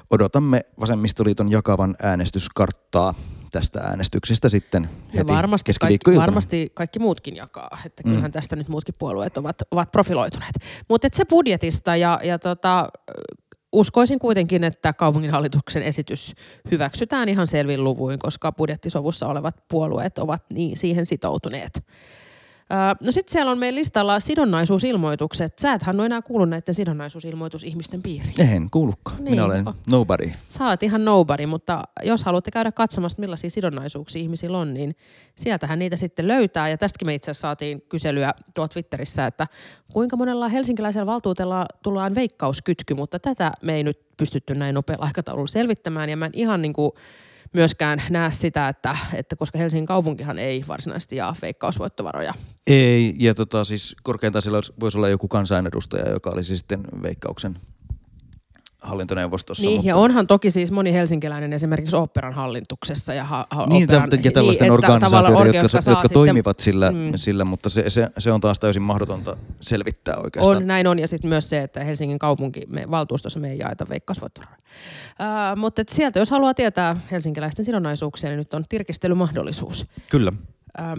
odotamme 0.09 0.61
vasemmistoliiton 0.79 1.51
jakavan 1.51 1.95
äänestyskarttaa 2.03 3.13
tästä 3.53 3.79
äänestyksestä 3.79 4.49
sitten 4.49 4.83
heti 4.83 5.17
ja 5.17 5.27
varmasti 5.27 5.71
kaikki, 5.79 6.15
varmasti 6.15 6.71
kaikki 6.73 6.99
muutkin 6.99 7.35
jakaa, 7.35 7.77
että 7.85 8.03
kyllähän 8.03 8.31
mm. 8.31 8.33
tästä 8.33 8.55
nyt 8.55 8.67
muutkin 8.67 8.95
puolueet 8.99 9.37
ovat, 9.37 9.55
ovat 9.71 9.91
profiloituneet. 9.91 10.55
Mutta 10.89 11.07
se 11.11 11.25
budjetista 11.25 11.95
ja, 11.95 12.19
ja 12.23 12.39
tota, 12.39 12.89
uskoisin 13.73 14.19
kuitenkin, 14.19 14.63
että 14.63 14.93
kaupunginhallituksen 14.93 15.83
esitys 15.83 16.33
hyväksytään 16.71 17.29
ihan 17.29 17.47
selvin 17.47 17.83
luvuin, 17.83 18.19
koska 18.19 18.51
budjettisovussa 18.51 19.27
olevat 19.27 19.55
puolueet 19.67 20.17
ovat 20.17 20.43
niin 20.49 20.77
siihen 20.77 21.05
sitoutuneet. 21.05 21.83
No 23.01 23.11
sitten 23.11 23.31
siellä 23.31 23.51
on 23.51 23.57
meidän 23.57 23.75
listalla 23.75 24.19
sidonnaisuusilmoitukset. 24.19 25.59
Sä 25.59 25.73
ethän 25.73 25.95
ole 25.95 26.05
enää 26.05 26.21
kuullut 26.21 26.49
näiden 26.49 26.75
sidonnaisuusilmoitusihmisten 26.75 28.03
piiriin. 28.03 28.41
En 28.41 28.69
kuulukaan. 28.69 29.17
Niin. 29.17 29.29
Minä 29.29 29.45
olen 29.45 29.65
nobody. 29.89 30.31
Sä 30.49 30.67
olet 30.67 30.83
ihan 30.83 31.05
nobody, 31.05 31.45
mutta 31.45 31.83
jos 32.03 32.23
haluatte 32.23 32.51
käydä 32.51 32.71
katsomassa, 32.71 33.19
millaisia 33.19 33.49
sidonnaisuuksia 33.49 34.21
ihmisillä 34.21 34.57
on, 34.57 34.73
niin 34.73 34.95
sieltähän 35.35 35.79
niitä 35.79 35.95
sitten 35.95 36.27
löytää. 36.27 36.69
Ja 36.69 36.77
tästäkin 36.77 37.07
me 37.07 37.13
itse 37.13 37.31
asiassa 37.31 37.47
saatiin 37.47 37.81
kyselyä 37.89 38.33
tuolla 38.55 38.69
Twitterissä, 38.69 39.27
että 39.27 39.47
kuinka 39.93 40.17
monella 40.17 40.47
helsinkiläisellä 40.47 41.05
valtuutella 41.05 41.65
tullaan 41.83 42.15
veikkauskytky, 42.15 42.93
mutta 42.93 43.19
tätä 43.19 43.51
me 43.61 43.75
ei 43.75 43.83
nyt 43.83 43.99
pystytty 44.17 44.55
näin 44.55 44.75
nopealla 44.75 45.05
aikataululla 45.05 45.47
selvittämään. 45.47 46.09
Ja 46.09 46.17
mä 46.17 46.25
en 46.25 46.31
ihan 46.33 46.61
niin 46.61 46.73
kuin 46.73 46.91
myöskään 47.53 48.03
näe 48.09 48.31
sitä, 48.31 48.67
että, 48.67 48.97
että 49.13 49.35
koska 49.35 49.57
Helsingin 49.57 49.85
kaupunkihan 49.85 50.39
ei 50.39 50.63
varsinaisesti 50.67 51.15
jaa 51.15 51.35
veikkausvoittovaroja. 51.41 52.33
Ei, 52.67 53.15
ja 53.19 53.33
tota, 53.33 53.63
siis 53.63 53.95
korkeintaan 54.03 54.41
siellä 54.41 54.61
voisi 54.79 54.97
olla 54.97 55.09
joku 55.09 55.27
kansanedustaja, 55.27 56.09
joka 56.09 56.29
olisi 56.29 56.57
sitten 56.57 56.83
veikkauksen 57.03 57.57
hallintoneuvostossa. 58.83 59.63
Niin, 59.63 59.75
mutta... 59.75 59.89
ja 59.89 59.95
onhan 59.95 60.27
toki 60.27 60.51
siis 60.51 60.71
moni 60.71 60.93
helsinkiläinen 60.93 61.53
esimerkiksi 61.53 61.95
operan 61.95 62.33
hallituksessa. 62.33 63.13
Ja, 63.13 63.23
ha, 63.23 63.47
ha, 63.49 63.65
niin, 63.65 63.83
operan, 63.83 64.09
ja 64.23 64.31
tällaisten 64.31 64.65
niin, 64.65 64.71
organisaatioiden, 64.71 65.53
jotka, 65.53 65.77
jotka, 65.77 65.91
jotka 65.91 66.09
toimivat 66.09 66.59
sillä, 66.59 66.91
mm. 66.91 67.11
sillä 67.15 67.45
mutta 67.45 67.69
se, 67.69 67.89
se, 67.89 68.09
se 68.17 68.31
on 68.31 68.41
taas 68.41 68.59
täysin 68.59 68.81
mahdotonta 68.81 69.37
selvittää 69.59 70.15
oikeastaan. 70.17 70.57
On, 70.57 70.67
näin 70.67 70.87
on, 70.87 70.99
ja 70.99 71.07
sitten 71.07 71.29
myös 71.29 71.49
se, 71.49 71.61
että 71.61 71.83
Helsingin 71.83 72.19
kaupunki, 72.19 72.61
me, 72.67 72.91
valtuustossa 72.91 73.39
me 73.39 73.51
ei 73.51 73.57
jaeta 73.57 73.85
veikkausvoittorahoja. 73.89 74.59
Uh, 74.61 75.59
mutta 75.59 75.81
et 75.81 75.89
sieltä, 75.89 76.19
jos 76.19 76.31
haluaa 76.31 76.53
tietää 76.53 76.95
helsinkiläisten 77.11 77.65
sidonnaisuuksia, 77.65 78.29
niin 78.29 78.37
nyt 78.37 78.53
on 78.53 78.63
tirkistelymahdollisuus. 78.69 79.85
Kyllä. 80.09 80.31
Uh, 80.79 80.97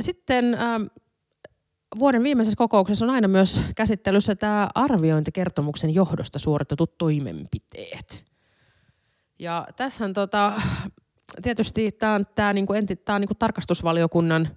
sitten 0.00 0.44
uh, 0.54 1.00
vuoden 1.98 2.22
viimeisessä 2.22 2.56
kokouksessa 2.56 3.04
on 3.04 3.10
aina 3.10 3.28
myös 3.28 3.60
käsittelyssä 3.76 4.34
tämä 4.34 4.68
arviointikertomuksen 4.74 5.94
johdosta 5.94 6.38
suoritetut 6.38 6.98
toimenpiteet. 6.98 8.24
Ja 9.38 9.66
tässähän 9.76 10.12
tota, 10.12 10.52
tietysti 11.42 11.92
tämä 11.92 12.14
on, 12.14 12.26
tää 12.34 12.52
niinku, 12.52 12.72
tää 13.04 13.14
on 13.14 13.20
niinku 13.20 13.34
tarkastusvaliokunnan 13.34 14.48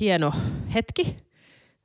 hieno 0.00 0.32
hetki. 0.74 1.16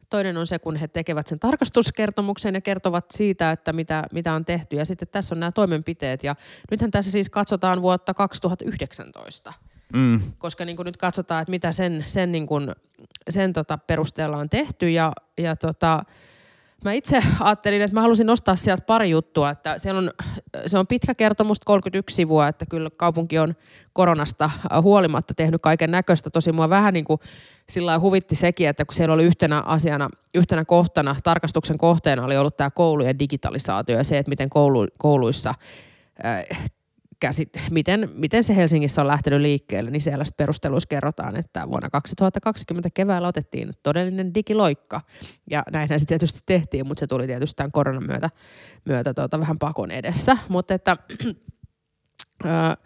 Toinen 0.09 0.37
on 0.37 0.47
se, 0.47 0.59
kun 0.59 0.75
he 0.75 0.87
tekevät 0.87 1.27
sen 1.27 1.39
tarkastuskertomuksen 1.39 2.55
ja 2.55 2.61
kertovat 2.61 3.05
siitä, 3.11 3.51
että 3.51 3.73
mitä, 3.73 4.03
mitä 4.13 4.33
on 4.33 4.45
tehty. 4.45 4.75
Ja 4.75 4.85
sitten 4.85 5.07
tässä 5.07 5.35
on 5.35 5.39
nämä 5.39 5.51
toimenpiteet. 5.51 6.23
Ja 6.23 6.35
nythän 6.71 6.91
tässä 6.91 7.11
siis 7.11 7.29
katsotaan 7.29 7.81
vuotta 7.81 8.13
2019. 8.13 9.53
Mm. 9.93 10.21
Koska 10.37 10.65
niin 10.65 10.75
kuin 10.75 10.85
nyt 10.85 10.97
katsotaan, 10.97 11.41
että 11.41 11.51
mitä 11.51 11.71
sen, 11.71 12.03
sen, 12.07 12.31
niin 12.31 12.47
kuin, 12.47 12.75
sen 13.29 13.53
tota 13.53 13.77
perusteella 13.77 14.37
on 14.37 14.49
tehty 14.49 14.89
ja, 14.89 15.13
ja 15.37 15.55
tota, 15.55 16.03
Mä 16.85 16.93
itse 16.93 17.23
ajattelin, 17.39 17.81
että 17.81 17.95
mä 17.95 18.01
halusin 18.01 18.27
nostaa 18.27 18.55
sieltä 18.55 18.81
pari 18.81 19.09
juttua, 19.09 19.49
että 19.49 19.75
on, 19.97 20.11
se 20.65 20.77
on 20.77 20.87
pitkä 20.87 21.15
kertomus, 21.15 21.59
31 21.59 22.15
sivua, 22.15 22.47
että 22.47 22.65
kyllä 22.65 22.89
kaupunki 22.97 23.39
on 23.39 23.55
koronasta 23.93 24.49
huolimatta 24.81 25.33
tehnyt 25.33 25.61
kaiken 25.61 25.91
näköistä. 25.91 26.29
Tosi 26.29 26.51
mua 26.51 26.69
vähän 26.69 26.93
niin 26.93 27.05
kuin 27.05 27.19
sillä 27.69 27.99
huvitti 27.99 28.35
sekin, 28.35 28.69
että 28.69 28.85
kun 28.85 28.95
siellä 28.95 29.13
oli 29.13 29.23
yhtenä 29.23 29.61
asiana, 29.61 30.09
yhtenä 30.35 30.65
kohtana, 30.65 31.15
tarkastuksen 31.23 31.77
kohteena 31.77 32.25
oli 32.25 32.37
ollut 32.37 32.57
tämä 32.57 32.69
koulujen 32.69 33.19
digitalisaatio 33.19 33.97
ja 33.97 34.03
se, 34.03 34.17
että 34.17 34.29
miten 34.29 34.49
koulu, 34.49 34.87
kouluissa 34.97 35.53
käsit, 37.19 37.49
miten, 37.71 38.09
miten 38.13 38.43
se 38.43 38.55
Helsingissä 38.55 39.01
on 39.01 39.07
lähtenyt 39.07 39.41
liikkeelle, 39.41 39.91
niin 39.91 40.01
siellä 40.01 40.23
perusteluissa 40.37 40.87
kerrotaan, 40.87 41.35
että 41.35 41.67
vuonna 41.69 41.89
2020 41.89 42.89
keväällä 42.93 43.27
otettiin 43.27 43.69
todellinen 43.83 44.33
digiloikka. 44.33 45.01
Ja 45.51 45.63
näinhän 45.71 45.99
se 45.99 46.05
tietysti 46.05 46.39
tehtiin, 46.45 46.87
mutta 46.87 46.99
se 46.99 47.07
tuli 47.07 47.27
tietysti 47.27 47.57
tämän 47.57 47.71
koronan 47.71 48.07
myötä, 48.07 48.29
myötä 48.85 49.13
tuota, 49.13 49.39
vähän 49.39 49.59
pakon 49.59 49.91
edessä. 49.91 50.37
Mutta 50.49 50.73
että 50.73 50.97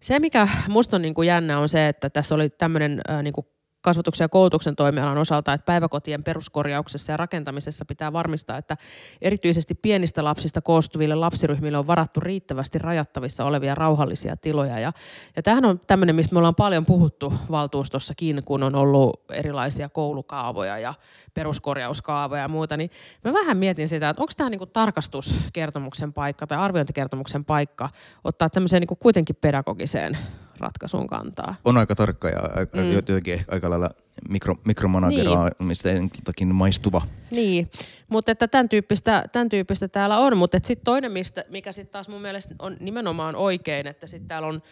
se, 0.00 0.18
mikä 0.18 0.48
musta 0.68 0.96
on 0.96 1.02
niin 1.02 1.14
kuin 1.14 1.28
jännä, 1.28 1.58
on 1.58 1.68
se, 1.68 1.88
että 1.88 2.10
tässä 2.10 2.34
oli 2.34 2.50
tämmöinen 2.50 3.00
niin 3.22 3.32
kuin 3.32 3.46
kasvatuksen 3.82 4.24
ja 4.24 4.28
koulutuksen 4.28 4.76
toimialan 4.76 5.18
osalta, 5.18 5.52
että 5.52 5.64
päiväkotien 5.64 6.24
peruskorjauksessa 6.24 7.12
ja 7.12 7.16
rakentamisessa 7.16 7.84
pitää 7.84 8.12
varmistaa, 8.12 8.58
että 8.58 8.76
erityisesti 9.22 9.74
pienistä 9.74 10.24
lapsista 10.24 10.60
koostuville 10.60 11.14
lapsiryhmille 11.14 11.78
on 11.78 11.86
varattu 11.86 12.20
riittävästi 12.20 12.78
rajattavissa 12.78 13.44
olevia 13.44 13.74
rauhallisia 13.74 14.36
tiloja. 14.36 14.78
Ja, 14.78 14.92
ja 15.36 15.42
tämähän 15.42 15.64
on 15.64 15.80
tämmöinen, 15.86 16.16
mistä 16.16 16.34
me 16.34 16.38
ollaan 16.38 16.54
paljon 16.54 16.86
puhuttu 16.86 17.34
valtuustossakin, 17.50 18.42
kun 18.44 18.62
on 18.62 18.74
ollut 18.74 19.20
erilaisia 19.30 19.88
koulukaavoja 19.88 20.78
ja 20.78 20.94
peruskorjauskaavoja 21.34 22.42
ja 22.42 22.48
muuta, 22.48 22.76
niin 22.76 22.90
mä 23.24 23.32
vähän 23.32 23.56
mietin 23.56 23.88
sitä, 23.88 24.08
että 24.08 24.22
onko 24.22 24.32
tämä 24.36 24.50
niinku 24.50 24.66
tarkastuskertomuksen 24.66 26.12
paikka 26.12 26.46
tai 26.46 26.58
arviointikertomuksen 26.58 27.44
paikka 27.44 27.88
ottaa 28.24 28.50
tämmöiseen 28.50 28.80
niinku 28.80 28.96
kuitenkin 28.96 29.36
pedagogiseen 29.36 30.18
ratkaisuun 30.58 31.06
kantaa. 31.06 31.54
On 31.64 31.76
aika 31.76 31.94
tarkka 31.94 32.28
ja 32.28 32.40
aika, 32.56 32.78
mm. 32.78 32.92
jotenkin 32.92 33.44
aika 33.48 33.70
lailla 33.70 33.90
mikro, 34.28 34.56
mikromanageroimistakin 34.64 36.48
niin. 36.48 36.54
maistuva. 36.54 37.02
Niin, 37.30 37.70
mutta 38.08 38.32
että 38.32 38.48
tämän 38.48 38.68
tyyppistä, 38.68 39.24
tämän 39.32 39.48
tyyppistä 39.48 39.88
täällä 39.88 40.18
on. 40.18 40.36
Mutta 40.36 40.58
sitten 40.62 40.84
toinen, 40.84 41.12
mistä, 41.12 41.44
mikä 41.50 41.72
sitten 41.72 41.92
taas 41.92 42.08
mun 42.08 42.22
mielestä 42.22 42.54
on 42.58 42.76
nimenomaan 42.80 43.36
oikein, 43.36 43.86
että 43.86 44.06
sitten 44.06 44.28
täällä 44.28 44.48
on 44.48 44.62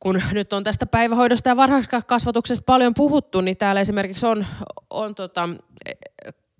kun 0.00 0.22
nyt 0.32 0.52
on 0.52 0.64
tästä 0.64 0.86
päivähoidosta 0.86 1.48
ja 1.48 1.56
varhaiskasvatuksesta 1.56 2.64
paljon 2.66 2.94
puhuttu, 2.94 3.40
niin 3.40 3.56
täällä 3.56 3.80
esimerkiksi 3.80 4.26
on, 4.26 4.46
on 4.90 5.14
tota, 5.14 5.48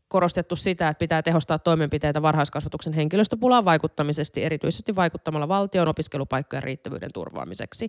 korostettu 0.09 0.57
sitä, 0.57 0.89
että 0.89 0.99
pitää 0.99 1.23
tehostaa 1.23 1.59
toimenpiteitä 1.59 2.23
varhaiskasvatuksen 2.23 2.93
henkilöstöpulaan 2.93 3.65
vaikuttamisesti, 3.65 4.45
erityisesti 4.45 4.97
vaikuttamalla 4.97 5.49
valtion 5.49 5.89
opiskelupaikkojen 5.89 6.63
riittävyyden 6.63 7.13
turvaamiseksi. 7.15 7.89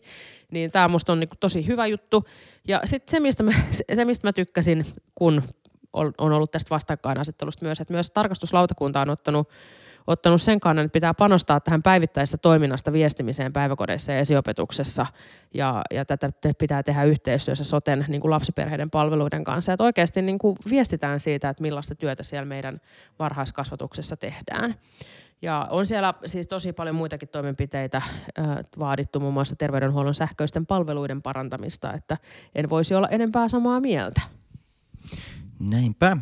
Niin 0.52 0.72
tämä 0.72 0.88
musta 0.88 1.12
on 1.12 1.20
niin 1.20 1.30
tosi 1.40 1.68
hyvä 1.68 1.88
juttu. 1.88 2.26
Ja 2.68 2.82
sitten 2.86 3.12
se, 3.12 3.20
mistä 3.20 3.44
mä, 3.44 3.52
se, 3.94 4.06
mistä 4.06 4.28
mä 4.28 4.34
tykkäsin, 4.34 4.86
kun 5.16 5.44
on 5.94 6.32
ollut 6.34 6.52
tästä 6.52 6.70
vastakkainasettelusta 6.70 7.66
myös, 7.66 7.80
että 7.80 7.94
myös 7.94 8.12
tarkastuslautakunta 8.12 9.02
on 9.02 9.10
ottanut 9.10 9.50
ottanut 10.08 10.42
sen 10.42 10.60
kannan, 10.60 10.86
että 10.86 10.94
pitää 10.94 11.14
panostaa 11.14 11.60
tähän 11.60 11.84
päivittäisessä 11.84 12.38
toiminnasta 12.38 12.94
viestimiseen 12.94 13.54
päiväkodeissa 13.54 14.12
ja 14.12 14.20
esiopetuksessa. 14.20 15.06
Ja, 15.54 15.82
ja 15.92 16.06
tätä 16.06 16.32
pitää 16.58 16.84
tehdä 16.84 17.04
yhteistyössä 17.04 17.64
soten 17.64 18.06
niin 18.08 18.22
kuin 18.22 18.32
lapsiperheiden 18.32 18.90
palveluiden 18.90 19.44
kanssa. 19.44 19.74
Että 19.74 19.84
oikeasti 19.84 20.22
niin 20.22 20.38
kuin 20.40 20.58
viestitään 20.70 21.20
siitä, 21.20 21.50
että 21.50 21.62
millaista 21.62 21.96
työtä 21.96 22.24
siellä 22.24 22.46
meidän 22.46 22.82
varhaiskasvatuksessa 23.20 24.18
tehdään. 24.18 24.76
Ja 25.42 25.68
on 25.70 25.86
siellä 25.86 26.14
siis 26.26 26.48
tosi 26.48 26.74
paljon 26.74 26.96
muitakin 26.96 27.30
toimenpiteitä 27.30 28.02
vaadittu, 28.80 29.20
muun 29.20 29.34
muassa 29.34 29.56
terveydenhuollon 29.56 30.16
sähköisten 30.16 30.66
palveluiden 30.66 31.22
parantamista, 31.22 31.94
että 31.94 32.18
en 32.56 32.70
voisi 32.70 32.96
olla 32.96 33.08
enempää 33.08 33.50
samaa 33.50 33.80
mieltä. 33.80 34.22
Näinpä. 35.60 36.18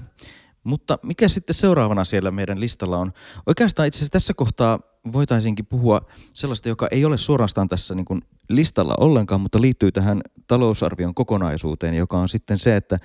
Mutta 0.65 0.99
mikä 1.03 1.27
sitten 1.27 1.53
seuraavana 1.53 2.03
siellä 2.03 2.31
meidän 2.31 2.59
listalla 2.59 2.97
on? 2.97 3.13
Oikeastaan 3.45 3.87
itse 3.87 3.97
asiassa 3.97 4.11
tässä 4.11 4.33
kohtaa 4.33 4.79
voitaisinkin 5.13 5.65
puhua 5.65 6.01
sellaista, 6.33 6.69
joka 6.69 6.87
ei 6.91 7.05
ole 7.05 7.17
suorastaan 7.17 7.67
tässä 7.67 7.95
niin 7.95 8.05
kuin 8.05 8.21
listalla 8.49 8.95
ollenkaan, 8.99 9.41
mutta 9.41 9.61
liittyy 9.61 9.91
tähän 9.91 10.21
talousarvion 10.47 11.15
kokonaisuuteen, 11.15 11.93
joka 11.93 12.19
on 12.19 12.29
sitten 12.29 12.57
se, 12.59 12.75
että 12.75 12.99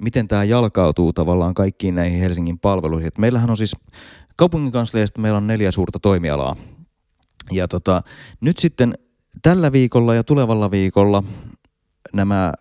miten 0.00 0.28
tämä 0.28 0.44
jalkautuu 0.44 1.12
tavallaan 1.12 1.54
kaikkiin 1.54 1.94
näihin 1.94 2.20
Helsingin 2.20 2.58
palveluihin. 2.58 3.08
Et 3.08 3.18
meillähän 3.18 3.50
on 3.50 3.56
siis 3.56 3.76
kaupungin 4.36 4.72
kanssa 4.72 4.98
meillä 5.18 5.36
on 5.36 5.46
neljä 5.46 5.72
suurta 5.72 5.98
toimialaa. 5.98 6.56
Ja 7.52 7.68
tota, 7.68 8.02
nyt 8.40 8.58
sitten 8.58 8.94
tällä 9.42 9.72
viikolla 9.72 10.14
ja 10.14 10.24
tulevalla 10.24 10.70
viikolla 10.70 11.22
nämä 12.12 12.52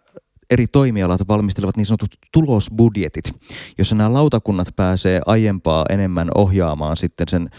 eri 0.49 0.67
toimialat 0.67 1.27
valmistelevat 1.27 1.77
niin 1.77 1.85
sanotut 1.85 2.15
tulosbudjetit, 2.31 3.31
jossa 3.77 3.95
nämä 3.95 4.13
lautakunnat 4.13 4.67
pääsee 4.75 5.21
aiempaa 5.25 5.85
enemmän 5.89 6.27
ohjaamaan 6.35 6.97
sitten 6.97 7.27
sen 7.29 7.49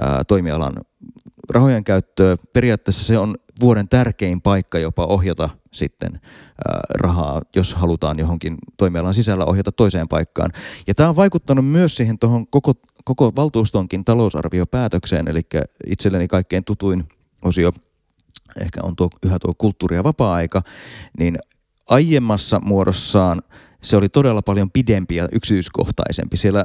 ää, 0.00 0.24
toimialan 0.28 0.72
rahojen 1.50 1.84
käyttöä. 1.84 2.36
Periaatteessa 2.52 3.04
se 3.04 3.18
on 3.18 3.34
vuoden 3.60 3.88
tärkein 3.88 4.40
paikka 4.40 4.78
jopa 4.78 5.06
ohjata 5.06 5.48
sitten 5.72 6.12
ää, 6.14 6.80
rahaa, 6.94 7.42
jos 7.56 7.74
halutaan 7.74 8.18
johonkin 8.18 8.56
toimialan 8.76 9.14
sisällä 9.14 9.44
ohjata 9.44 9.72
toiseen 9.72 10.08
paikkaan. 10.08 10.50
Ja 10.86 10.94
tämä 10.94 11.08
on 11.08 11.16
vaikuttanut 11.16 11.66
myös 11.66 11.96
siihen 11.96 12.18
tuohon 12.18 12.46
koko, 12.46 12.74
koko 13.04 13.32
valtuustonkin 13.36 14.04
talousarviopäätökseen, 14.04 15.28
eli 15.28 15.40
itselleni 15.86 16.28
kaikkein 16.28 16.64
tutuin 16.64 17.04
osio 17.44 17.72
ehkä 18.60 18.80
on 18.82 18.96
tuo, 18.96 19.08
yhä 19.26 19.38
tuo 19.38 19.54
kulttuuri- 19.58 19.96
ja 19.96 20.04
vapaa-aika, 20.04 20.62
niin 21.18 21.38
aiemmassa 21.86 22.60
muodossaan 22.64 23.42
se 23.82 23.96
oli 23.96 24.08
todella 24.08 24.42
paljon 24.42 24.70
pidempi 24.70 25.16
ja 25.16 25.28
yksityiskohtaisempi. 25.32 26.36
Siellä 26.36 26.64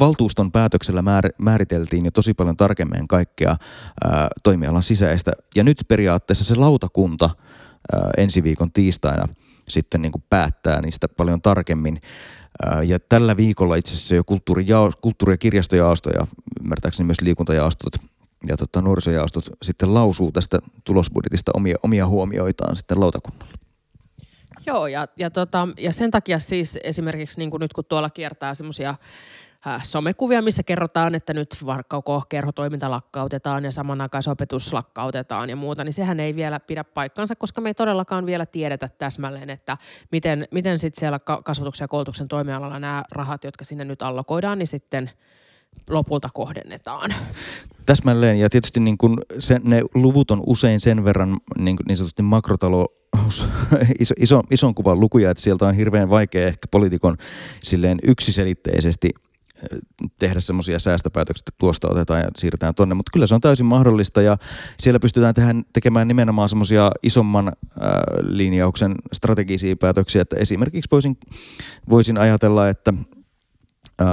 valtuuston 0.00 0.52
päätöksellä 0.52 1.02
määr, 1.02 1.28
määriteltiin 1.38 2.04
jo 2.04 2.10
tosi 2.10 2.34
paljon 2.34 2.56
tarkemmin 2.56 3.08
kaikkea 3.08 3.56
ää, 4.04 4.28
toimialan 4.42 4.82
sisäistä. 4.82 5.32
Ja 5.56 5.64
nyt 5.64 5.78
periaatteessa 5.88 6.44
se 6.44 6.54
lautakunta 6.54 7.30
ää, 7.92 8.10
ensi 8.16 8.42
viikon 8.42 8.72
tiistaina 8.72 9.28
sitten 9.68 10.02
niin 10.02 10.12
kuin 10.12 10.24
päättää 10.30 10.80
niistä 10.80 11.08
paljon 11.08 11.42
tarkemmin. 11.42 12.00
Ää, 12.66 12.82
ja 12.82 12.98
tällä 13.00 13.36
viikolla 13.36 13.76
itse 13.76 13.94
asiassa 13.94 14.14
jo 14.14 14.24
kulttuuri- 14.24 14.66
kulttuuri- 15.00 15.32
ja 15.32 15.38
kirjastojaosto 15.38 16.10
ja 16.10 16.26
ymmärtääkseni 16.60 17.06
myös 17.06 17.20
liikuntajaostot 17.20 17.92
ja 18.46 18.56
tota, 18.56 18.82
nuorisojaostot 18.82 19.50
sitten 19.62 19.94
lausuu 19.94 20.32
tästä 20.32 20.58
tulosbudjetista 20.84 21.52
omia, 21.54 21.76
omia 21.82 22.06
huomioitaan 22.06 22.76
sitten 22.76 23.00
lautakunnalle. 23.00 23.65
Joo, 24.66 24.86
ja, 24.86 25.08
ja, 25.16 25.30
tota, 25.30 25.68
ja 25.78 25.92
sen 25.92 26.10
takia 26.10 26.38
siis 26.38 26.78
esimerkiksi 26.84 27.38
niin 27.38 27.50
kuin 27.50 27.60
nyt 27.60 27.72
kun 27.72 27.84
tuolla 27.84 28.10
kiertää 28.10 28.54
semmoisia 28.54 28.94
äh, 29.66 29.82
somekuvia, 29.84 30.42
missä 30.42 30.62
kerrotaan, 30.62 31.14
että 31.14 31.34
nyt 31.34 31.56
vaikka 31.66 32.02
koko 32.02 32.22
kerhotoiminta 32.28 32.90
lakkautetaan 32.90 33.64
ja 33.64 33.72
samanaikaisopetus 33.72 34.72
lakkautetaan 34.72 35.50
ja 35.50 35.56
muuta, 35.56 35.84
niin 35.84 35.92
sehän 35.92 36.20
ei 36.20 36.36
vielä 36.36 36.60
pidä 36.60 36.84
paikkansa, 36.84 37.36
koska 37.36 37.60
me 37.60 37.68
ei 37.70 37.74
todellakaan 37.74 38.26
vielä 38.26 38.46
tiedetä 38.46 38.88
täsmälleen, 38.98 39.50
että 39.50 39.76
miten, 40.12 40.48
miten 40.50 40.78
sitten 40.78 41.00
siellä 41.00 41.20
kasvatuksen 41.44 41.84
ja 41.84 41.88
koulutuksen 41.88 42.28
toimialalla 42.28 42.78
nämä 42.78 43.04
rahat, 43.10 43.44
jotka 43.44 43.64
sinne 43.64 43.84
nyt 43.84 44.02
allokoidaan, 44.02 44.58
niin 44.58 44.66
sitten 44.66 45.10
lopulta 45.90 46.28
kohdennetaan. 46.34 47.14
Täsmälleen, 47.86 48.38
ja 48.38 48.50
tietysti 48.50 48.80
niin 48.80 48.98
kun 48.98 49.18
se, 49.38 49.60
ne 49.64 49.82
luvut 49.94 50.30
on 50.30 50.42
usein 50.46 50.80
sen 50.80 51.04
verran 51.04 51.36
niin, 51.58 51.76
niin 51.88 51.96
sanotusti 51.96 52.22
makrotalo 52.22 52.86
iso, 54.00 54.14
iso, 54.20 54.42
ison 54.50 54.74
kuvan 54.74 55.00
lukuja, 55.00 55.30
että 55.30 55.42
sieltä 55.42 55.66
on 55.66 55.74
hirveän 55.74 56.10
vaikea 56.10 56.46
ehkä 56.46 56.68
poliitikon 56.70 57.16
silleen 57.62 57.98
yksiselitteisesti 58.02 59.10
äh, 59.14 59.78
tehdä 60.18 60.40
semmoisia 60.40 60.78
säästöpäätöksiä, 60.78 61.42
että 61.42 61.56
tuosta 61.58 61.88
otetaan 61.90 62.20
ja 62.20 62.28
siirretään 62.36 62.74
tonne, 62.74 62.94
mutta 62.94 63.10
kyllä 63.12 63.26
se 63.26 63.34
on 63.34 63.40
täysin 63.40 63.66
mahdollista 63.66 64.22
ja 64.22 64.36
siellä 64.80 65.00
pystytään 65.00 65.34
tehdä, 65.34 65.54
tekemään 65.72 66.08
nimenomaan 66.08 66.48
semmoisia 66.48 66.90
isomman 67.02 67.48
äh, 67.48 67.54
linjauksen 68.20 68.94
strategisia 69.12 69.76
päätöksiä, 69.76 70.22
että 70.22 70.36
esimerkiksi 70.36 70.88
voisin, 70.90 71.18
voisin 71.88 72.18
ajatella, 72.18 72.68
että 72.68 72.94
äh, 74.00 74.06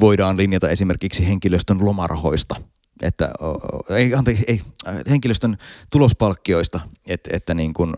voidaan 0.00 0.36
linjata 0.36 0.68
esimerkiksi 0.68 1.28
henkilöstön 1.28 1.84
lomarahoista– 1.84 2.54
että, 3.02 3.30
ei, 3.90 4.14
anteeksi, 4.14 4.44
ei, 4.46 4.60
henkilöstön 5.10 5.56
tulospalkkioista, 5.90 6.80
että, 7.06 7.30
että 7.32 7.54
niin 7.54 7.74
kuin, 7.74 7.94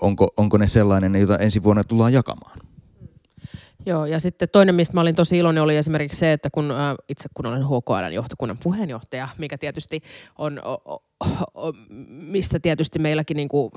onko, 0.00 0.28
onko 0.36 0.58
ne 0.58 0.66
sellainen, 0.66 1.14
jota 1.14 1.38
ensi 1.38 1.62
vuonna 1.62 1.84
tullaan 1.84 2.12
jakamaan. 2.12 2.58
Joo, 3.86 4.06
ja 4.06 4.20
sitten 4.20 4.48
toinen, 4.48 4.74
mistä 4.74 4.94
mä 4.94 5.00
olin 5.00 5.14
tosi 5.14 5.38
iloinen, 5.38 5.62
oli 5.62 5.76
esimerkiksi 5.76 6.18
se, 6.18 6.32
että 6.32 6.50
kun 6.50 6.70
äh, 6.70 6.94
itse 7.08 7.28
kun 7.34 7.46
olen 7.46 7.64
HKLn 7.64 8.14
johtokunnan 8.14 8.58
puheenjohtaja, 8.62 9.28
mikä 9.38 9.58
tietysti 9.58 10.02
on, 10.38 10.60
missä 12.08 12.60
tietysti 12.60 12.98
meilläkin 12.98 13.36
niin 13.36 13.48
kuin 13.48 13.72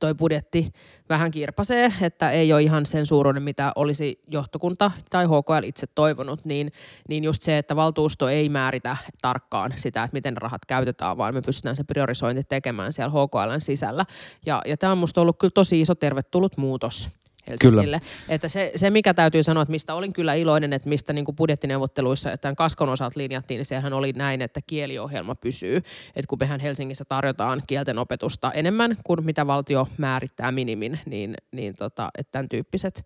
toi 0.00 0.14
budjetti 0.14 0.72
vähän 1.08 1.30
kirpasee, 1.30 1.92
että 2.00 2.30
ei 2.30 2.52
ole 2.52 2.62
ihan 2.62 2.86
sen 2.86 3.06
suuruuden, 3.06 3.42
mitä 3.42 3.72
olisi 3.76 4.20
johtokunta 4.28 4.90
tai 5.10 5.26
HKL 5.26 5.64
itse 5.64 5.86
toivonut, 5.86 6.44
niin, 6.44 6.72
niin 7.08 7.24
just 7.24 7.42
se, 7.42 7.58
että 7.58 7.76
valtuusto 7.76 8.28
ei 8.28 8.48
määritä 8.48 8.96
tarkkaan 9.20 9.72
sitä, 9.76 10.04
että 10.04 10.14
miten 10.14 10.36
rahat 10.36 10.64
käytetään, 10.66 11.16
vaan 11.16 11.34
me 11.34 11.42
pystytään 11.42 11.76
se 11.76 11.84
priorisointi 11.84 12.44
tekemään 12.44 12.92
siellä 12.92 13.10
HKLn 13.10 13.60
sisällä. 13.60 14.04
Ja, 14.46 14.62
ja 14.66 14.76
tämä 14.76 14.92
on 14.92 14.98
musta 14.98 15.20
ollut 15.20 15.38
kyllä 15.38 15.52
tosi 15.54 15.80
iso 15.80 15.94
tervetullut 15.94 16.56
muutos 16.56 17.08
Helsingille. 17.48 18.00
Kyllä. 18.00 18.00
Että 18.28 18.48
se, 18.48 18.72
se, 18.76 18.90
mikä 18.90 19.14
täytyy 19.14 19.42
sanoa, 19.42 19.62
että 19.62 19.70
mistä 19.70 19.94
olin 19.94 20.12
kyllä 20.12 20.34
iloinen, 20.34 20.72
että 20.72 20.88
mistä 20.88 21.12
niin 21.12 21.24
kuin 21.24 21.36
budjettineuvotteluissa 21.36 22.32
että 22.32 22.42
tämän 22.42 22.56
kaskon 22.56 22.88
osalta 22.88 23.18
linjattiin, 23.18 23.58
niin 23.58 23.66
sehän 23.66 23.92
oli 23.92 24.12
näin, 24.12 24.42
että 24.42 24.60
kieliohjelma 24.66 25.34
pysyy. 25.34 25.76
Että 26.16 26.28
kun 26.28 26.38
mehän 26.40 26.60
Helsingissä 26.60 27.04
tarjotaan 27.04 27.62
kielten 27.66 27.98
opetusta 27.98 28.52
enemmän 28.52 28.96
kuin 29.04 29.24
mitä 29.24 29.46
valtio 29.46 29.88
määrittää 29.98 30.52
minimin, 30.52 31.00
niin, 31.06 31.34
niin 31.52 31.76
tota, 31.76 32.10
että 32.18 32.32
tämän 32.32 32.48
tyyppiset 32.48 33.04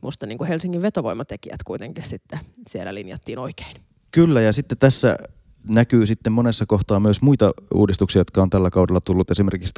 musta 0.00 0.26
niin 0.26 0.38
kuin 0.38 0.48
Helsingin 0.48 0.82
vetovoimatekijät 0.82 1.62
kuitenkin 1.64 2.04
sitten 2.04 2.40
siellä 2.68 2.94
linjattiin 2.94 3.38
oikein. 3.38 3.76
Kyllä, 4.10 4.40
ja 4.40 4.52
sitten 4.52 4.78
tässä 4.78 5.16
näkyy 5.64 6.06
sitten 6.06 6.32
monessa 6.32 6.66
kohtaa 6.66 7.00
myös 7.00 7.22
muita 7.22 7.52
uudistuksia, 7.74 8.20
jotka 8.20 8.42
on 8.42 8.50
tällä 8.50 8.70
kaudella 8.70 9.00
tullut. 9.00 9.30
Esimerkiksi 9.30 9.74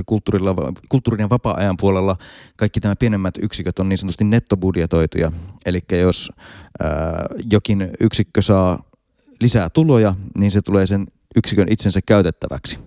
kulttuurin 0.88 1.22
ja 1.22 1.30
vapaa-ajan 1.30 1.76
puolella 1.80 2.16
kaikki 2.56 2.80
nämä 2.80 2.96
pienemmät 2.96 3.34
yksiköt 3.42 3.78
on 3.78 3.88
niin 3.88 3.98
sanotusti 3.98 4.24
nettobudjetoituja. 4.24 5.32
Eli 5.66 5.80
jos 6.00 6.32
ää, 6.82 7.26
jokin 7.52 7.90
yksikkö 8.00 8.42
saa 8.42 8.82
lisää 9.40 9.70
tuloja, 9.70 10.14
niin 10.38 10.50
se 10.50 10.62
tulee 10.62 10.86
sen 10.86 11.06
yksikön 11.36 11.68
itsensä 11.70 12.00
käytettäväksi. 12.06 12.78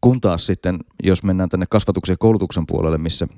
Kun 0.00 0.20
taas 0.20 0.46
sitten, 0.46 0.78
jos 1.02 1.22
mennään 1.22 1.48
tänne 1.48 1.66
kasvatuksen 1.70 2.12
ja 2.12 2.16
koulutuksen 2.18 2.66
puolelle, 2.66 2.98
missä 2.98 3.28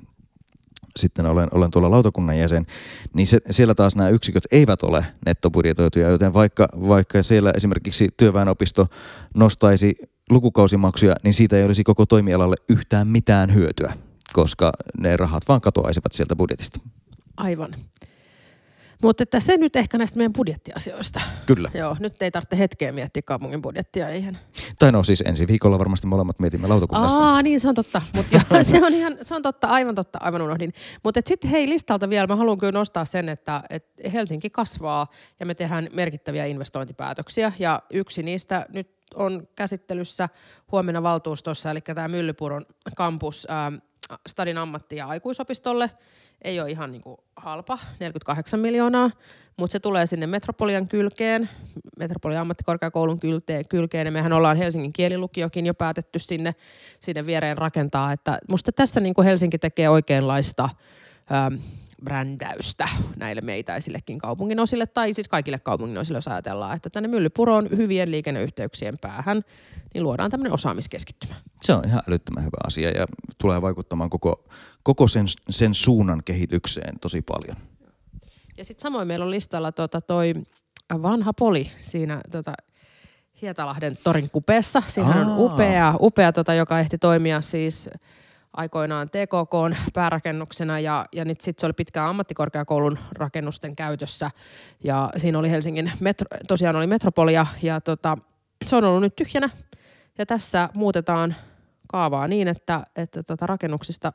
sitten 0.95 1.25
olen, 1.25 1.47
olen 1.51 1.71
tuolla 1.71 1.91
lautakunnan 1.91 2.37
jäsen, 2.37 2.65
niin 3.13 3.27
se, 3.27 3.39
siellä 3.49 3.75
taas 3.75 3.95
nämä 3.95 4.09
yksiköt 4.09 4.43
eivät 4.51 4.83
ole 4.83 5.05
nettobudjetoituja, 5.25 6.09
joten 6.09 6.33
vaikka, 6.33 6.67
vaikka 6.87 7.23
siellä 7.23 7.51
esimerkiksi 7.57 8.09
työväenopisto 8.17 8.87
nostaisi 9.35 9.95
lukukausimaksuja, 10.29 11.15
niin 11.23 11.33
siitä 11.33 11.57
ei 11.57 11.63
olisi 11.63 11.83
koko 11.83 12.05
toimialalle 12.05 12.55
yhtään 12.69 13.07
mitään 13.07 13.53
hyötyä, 13.53 13.93
koska 14.33 14.71
ne 14.97 15.17
rahat 15.17 15.43
vaan 15.47 15.61
katoaisivat 15.61 16.13
sieltä 16.13 16.35
budjetista. 16.35 16.79
Aivan. 17.37 17.75
Mutta 19.03 19.23
että 19.23 19.39
se 19.39 19.57
nyt 19.57 19.75
ehkä 19.75 19.97
näistä 19.97 20.17
meidän 20.17 20.33
budjettiasioista. 20.33 21.21
Kyllä. 21.45 21.71
Joo, 21.73 21.95
nyt 21.99 22.21
ei 22.21 22.31
tarvitse 22.31 22.57
hetkeä 22.57 22.91
miettiä 22.91 23.21
kaupungin 23.21 23.61
budjettia, 23.61 24.09
eihän. 24.09 24.39
Tai 24.79 24.91
no 24.91 25.03
siis 25.03 25.23
ensi 25.25 25.47
viikolla 25.47 25.79
varmasti 25.79 26.07
molemmat 26.07 26.39
mietimme 26.39 26.67
lautakunnassa. 26.67 27.23
Aa, 27.23 27.41
niin 27.41 27.59
se 27.59 27.69
on 27.69 27.75
totta. 27.75 28.01
Mut 28.15 28.25
jo, 28.31 28.39
se 28.61 28.85
on 28.85 28.93
ihan, 28.93 29.17
se 29.21 29.35
on 29.35 29.41
totta, 29.41 29.67
aivan 29.67 29.95
totta, 29.95 30.19
aivan 30.21 30.41
unohdin. 30.41 30.73
Mutta 31.03 31.21
sitten 31.25 31.51
hei 31.51 31.69
listalta 31.69 32.09
vielä, 32.09 32.27
mä 32.27 32.35
haluan 32.35 32.57
kyllä 32.57 32.71
nostaa 32.71 33.05
sen, 33.05 33.29
että, 33.29 33.63
että 33.69 34.09
Helsinki 34.09 34.49
kasvaa 34.49 35.07
ja 35.39 35.45
me 35.45 35.55
tehdään 35.55 35.89
merkittäviä 35.93 36.45
investointipäätöksiä. 36.45 37.51
Ja 37.59 37.81
yksi 37.89 38.23
niistä 38.23 38.65
nyt 38.69 38.99
on 39.15 39.47
käsittelyssä 39.55 40.29
huomenna 40.71 41.03
valtuustossa, 41.03 41.71
eli 41.71 41.81
tämä 41.81 42.07
Myllypuron 42.07 42.65
kampus 42.95 43.47
ää, 43.49 43.71
Stadin 44.27 44.57
ammatti- 44.57 44.95
ja 44.95 45.07
aikuisopistolle– 45.07 45.91
ei 46.41 46.59
ole 46.59 46.71
ihan 46.71 46.91
niin 46.91 47.01
kuin 47.01 47.17
halpa, 47.35 47.79
48 47.99 48.59
miljoonaa, 48.59 49.09
mutta 49.57 49.71
se 49.71 49.79
tulee 49.79 50.05
sinne 50.05 50.27
Metropolian 50.27 50.87
kylkeen, 50.87 51.49
Metropolian 51.99 52.41
ammattikorkeakoulun 52.41 53.19
kylkeen, 53.19 53.67
kylkeen 53.67 54.07
ja 54.07 54.11
mehän 54.11 54.33
ollaan 54.33 54.57
Helsingin 54.57 54.93
kielilukiokin 54.93 55.65
jo 55.65 55.73
päätetty 55.73 56.19
sinne, 56.19 56.55
sinne 56.99 57.25
viereen 57.25 57.57
rakentaa, 57.57 58.11
että 58.11 58.39
musta 58.49 58.71
tässä 58.71 58.99
niin 58.99 59.13
kuin 59.13 59.25
Helsinki 59.25 59.57
tekee 59.57 59.89
oikeanlaista 59.89 60.69
ähm, 61.31 61.55
brändäystä 62.05 62.89
näille 63.15 63.41
meitäisillekin 63.41 64.19
kaupungin 64.19 64.59
osille, 64.59 64.85
tai 64.85 65.13
siis 65.13 65.27
kaikille 65.27 65.59
kaupungin 65.59 65.97
osille, 65.97 66.17
jos 66.17 66.27
ajatellaan, 66.27 66.75
että 66.75 66.89
tänne 66.89 67.09
Myllypuroon 67.09 67.69
hyvien 67.69 68.11
liikenneyhteyksien 68.11 68.97
päähän, 69.01 69.41
niin 69.93 70.03
luodaan 70.03 70.31
tämmöinen 70.31 70.53
osaamiskeskittymä. 70.53 71.35
Se 71.61 71.73
on 71.73 71.85
ihan 71.85 72.01
älyttömän 72.07 72.43
hyvä 72.43 72.57
asia 72.67 72.89
ja 72.89 73.05
tulee 73.37 73.61
vaikuttamaan 73.61 74.09
koko, 74.09 74.45
koko 74.83 75.07
sen, 75.07 75.25
sen 75.49 75.73
suunnan 75.73 76.21
kehitykseen 76.25 76.99
tosi 76.99 77.21
paljon. 77.21 77.57
Ja 78.57 78.65
sitten 78.65 78.81
samoin 78.81 79.07
meillä 79.07 79.25
on 79.25 79.31
listalla 79.31 79.71
tota 79.71 80.01
toi 80.01 80.33
vanha 81.01 81.33
poli 81.33 81.71
siinä 81.77 82.21
tota 82.31 82.53
Hietalahden 83.41 83.97
torin 84.03 84.29
kupeessa. 84.29 84.83
Siinä 84.87 85.09
on 85.09 85.37
upea, 85.37 85.93
upea 85.99 86.31
tota, 86.33 86.53
joka 86.53 86.79
ehti 86.79 86.97
toimia 86.97 87.41
siis 87.41 87.89
aikoinaan 88.59 89.09
TKK 89.09 89.77
päärakennuksena 89.93 90.79
ja, 90.79 91.05
ja 91.11 91.25
nyt 91.25 91.41
sitten 91.41 91.61
se 91.61 91.65
oli 91.65 91.73
pitkään 91.73 92.09
ammattikorkeakoulun 92.09 92.97
rakennusten 93.11 93.75
käytössä. 93.75 94.31
Ja 94.83 95.09
siinä 95.17 95.39
oli 95.39 95.51
Helsingin, 95.51 95.91
metro, 95.99 96.27
tosiaan 96.47 96.75
oli 96.75 96.87
metropolia 96.87 97.45
ja 97.61 97.81
tota, 97.81 98.17
se 98.65 98.75
on 98.75 98.83
ollut 98.83 99.01
nyt 99.01 99.15
tyhjänä. 99.15 99.49
Ja 100.17 100.25
tässä 100.25 100.69
muutetaan 100.73 101.35
kaavaa 101.87 102.27
niin, 102.27 102.47
että, 102.47 102.85
että 102.95 103.23
tota 103.23 103.47
rakennuksista 103.47 104.13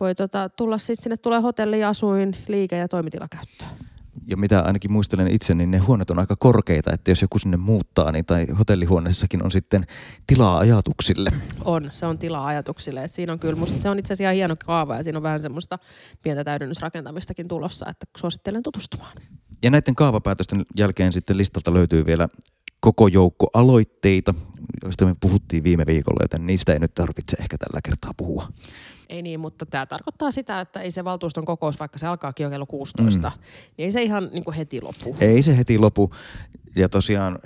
voi 0.00 0.14
tota, 0.14 0.48
tulla 0.48 0.78
sitten 0.78 1.02
sinne 1.02 1.16
tulee 1.16 1.40
hotelli, 1.40 1.84
asuin, 1.84 2.36
liike- 2.48 2.78
ja 2.78 2.88
toimitilakäyttöön 2.88 3.91
ja 4.26 4.36
mitä 4.36 4.60
ainakin 4.60 4.92
muistelen 4.92 5.30
itse, 5.30 5.54
niin 5.54 5.70
ne 5.70 5.78
huoneet 5.78 6.10
on 6.10 6.18
aika 6.18 6.36
korkeita, 6.36 6.92
että 6.92 7.10
jos 7.10 7.22
joku 7.22 7.38
sinne 7.38 7.56
muuttaa, 7.56 8.12
niin 8.12 8.24
tai 8.24 8.46
hotellihuoneessakin 8.58 9.44
on 9.44 9.50
sitten 9.50 9.84
tilaa 10.26 10.58
ajatuksille. 10.58 11.32
On, 11.64 11.90
se 11.92 12.06
on 12.06 12.18
tilaa 12.18 12.46
ajatuksille. 12.46 13.04
Et 13.04 13.12
siinä 13.12 13.32
on 13.32 13.38
kyllä, 13.38 13.56
musta 13.56 13.82
se 13.82 13.88
on 13.88 13.98
itse 13.98 14.12
asiassa 14.12 14.32
hieno 14.32 14.56
kaava 14.66 14.96
ja 14.96 15.02
siinä 15.02 15.18
on 15.18 15.22
vähän 15.22 15.42
semmoista 15.42 15.78
pientä 16.22 16.44
täydennysrakentamistakin 16.44 17.48
tulossa, 17.48 17.86
että 17.90 18.06
suosittelen 18.16 18.62
tutustumaan. 18.62 19.16
Ja 19.62 19.70
näiden 19.70 19.94
kaavapäätösten 19.94 20.62
jälkeen 20.76 21.12
sitten 21.12 21.38
listalta 21.38 21.74
löytyy 21.74 22.06
vielä 22.06 22.28
koko 22.80 23.08
joukko 23.08 23.50
aloitteita, 23.54 24.34
joista 24.82 25.06
me 25.06 25.14
puhuttiin 25.20 25.64
viime 25.64 25.86
viikolla, 25.86 26.24
joten 26.24 26.46
niistä 26.46 26.72
ei 26.72 26.78
nyt 26.78 26.94
tarvitse 26.94 27.36
ehkä 27.40 27.58
tällä 27.58 27.80
kertaa 27.84 28.10
puhua. 28.16 28.48
Ei 29.12 29.22
niin, 29.22 29.40
mutta 29.40 29.66
tämä 29.66 29.86
tarkoittaa 29.86 30.30
sitä, 30.30 30.60
että 30.60 30.80
ei 30.80 30.90
se 30.90 31.04
valtuuston 31.04 31.44
kokous, 31.44 31.78
vaikka 31.80 31.98
se 31.98 32.06
alkaakin 32.06 32.44
jo 32.44 32.50
kello 32.50 32.66
16, 32.66 33.32
mm. 33.36 33.42
niin 33.76 33.84
ei 33.84 33.92
se 33.92 34.02
ihan 34.02 34.30
niin 34.32 34.44
kuin 34.44 34.54
heti 34.54 34.80
lopu. 34.80 35.16
Ei 35.20 35.42
se 35.42 35.56
heti 35.56 35.78
lopu. 35.78 36.10
Ja 36.76 36.88
tosiaan 36.88 37.38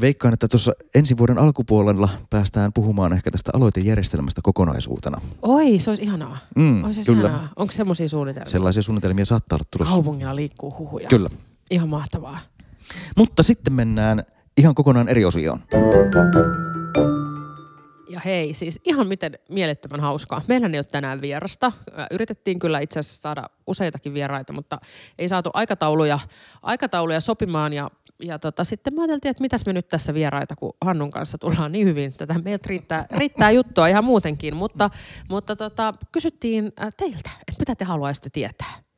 veikkaan, 0.00 0.34
että 0.34 0.48
tuossa 0.48 0.72
ensi 0.94 1.16
vuoden 1.16 1.38
alkupuolella 1.38 2.08
päästään 2.30 2.72
puhumaan 2.72 3.12
ehkä 3.12 3.30
tästä 3.30 3.50
aloitejärjestelmästä 3.54 4.40
kokonaisuutena. 4.44 5.20
Oi, 5.42 5.78
se 5.78 5.90
olisi 5.90 6.02
ihanaa. 6.02 6.38
Mm, 6.56 6.84
olisi 6.84 7.04
kyllä. 7.04 7.28
ihanaa. 7.28 7.48
Onko 7.56 7.72
semmoisia 7.72 8.08
suunnitelmia? 8.08 8.50
Sellaisia 8.50 8.82
suunnitelmia 8.82 9.24
saattaa 9.24 9.56
olla 9.56 9.66
tulossa. 9.70 9.94
Kaupungilla 9.94 10.36
liikkuu 10.36 10.74
huhuja. 10.78 11.08
Kyllä. 11.08 11.30
Ihan 11.70 11.88
mahtavaa. 11.88 12.38
Mutta 13.16 13.42
sitten 13.42 13.72
mennään 13.72 14.22
ihan 14.56 14.74
kokonaan 14.74 15.08
eri 15.08 15.24
osioon. 15.24 15.62
Ja 18.12 18.20
hei, 18.24 18.54
siis 18.54 18.80
ihan 18.84 19.06
miten 19.06 19.38
mielettömän 19.48 20.00
hauskaa. 20.00 20.42
Meillä 20.48 20.66
ei 20.66 20.78
ole 20.78 20.84
tänään 20.84 21.20
vierasta. 21.20 21.72
Yritettiin 22.10 22.58
kyllä 22.58 22.80
itse 22.80 23.00
asiassa 23.00 23.22
saada 23.22 23.50
useitakin 23.66 24.14
vieraita, 24.14 24.52
mutta 24.52 24.78
ei 25.18 25.28
saatu 25.28 25.50
aikatauluja, 25.54 26.18
aikatauluja 26.62 27.20
sopimaan. 27.20 27.72
Ja, 27.72 27.90
ja 28.22 28.38
tota, 28.38 28.64
sitten 28.64 28.94
mä 28.94 29.02
ajateltiin, 29.02 29.30
että 29.30 29.42
mitäs 29.42 29.66
me 29.66 29.72
nyt 29.72 29.88
tässä 29.88 30.14
vieraita, 30.14 30.56
kun 30.56 30.72
Hannun 30.80 31.10
kanssa 31.10 31.38
tullaan 31.38 31.72
niin 31.72 31.86
hyvin. 31.86 32.12
Tätä 32.12 32.34
meiltä 32.44 32.68
riittää, 32.68 33.06
riittää 33.10 33.50
juttua 33.50 33.88
ihan 33.88 34.04
muutenkin, 34.04 34.56
mutta, 34.56 34.90
mutta 35.28 35.56
tota, 35.56 35.94
kysyttiin 36.12 36.72
teiltä, 36.96 37.30
että 37.48 37.58
mitä 37.58 37.74
te 37.74 37.84
haluaisitte 37.84 38.30
tietää. 38.30 38.91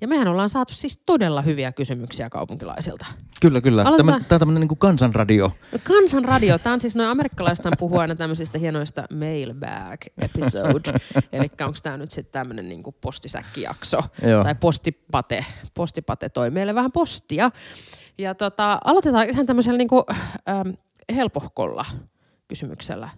Ja 0.00 0.08
mehän 0.08 0.28
ollaan 0.28 0.48
saatu 0.48 0.74
siis 0.74 0.98
todella 1.06 1.42
hyviä 1.42 1.72
kysymyksiä 1.72 2.30
kaupunkilaisilta. 2.30 3.06
Kyllä, 3.40 3.60
kyllä. 3.60 3.82
Aloitetaan... 3.82 4.14
Tämä, 4.14 4.28
tämä 4.28 4.36
on 4.36 4.40
tämmöinen 4.40 4.68
niin 4.68 4.78
kansanradio. 4.78 5.52
Kansanradio. 5.84 6.58
Tämä 6.58 6.72
on 6.72 6.80
siis, 6.80 6.96
noin 6.96 7.08
amerikkalaiset 7.08 7.66
puhuu 7.78 7.98
aina 7.98 8.14
tämmöisistä 8.14 8.58
hienoista 8.58 9.04
mailbag 9.14 10.00
episode. 10.18 10.92
Eli 11.32 11.50
onko 11.60 11.78
tämä 11.82 11.96
nyt 11.96 12.10
sitten 12.10 12.32
tämmöinen 12.32 12.68
niin 12.68 12.82
postisäkkijakso. 13.00 14.00
Joo. 14.26 14.44
Tai 14.44 14.54
postipate. 14.54 15.44
Postipate 15.74 16.28
toi 16.28 16.50
meille 16.50 16.74
vähän 16.74 16.92
postia. 16.92 17.50
Ja 18.18 18.34
tota, 18.34 18.78
aloitetaan 18.84 19.30
ihan 19.30 19.46
tämmöisellä 19.46 19.78
niin 19.78 19.88
kuin, 19.88 20.04
ähm, 20.48 20.70
helpohkolla 21.14 21.84
kysymyksellä. 22.48 23.08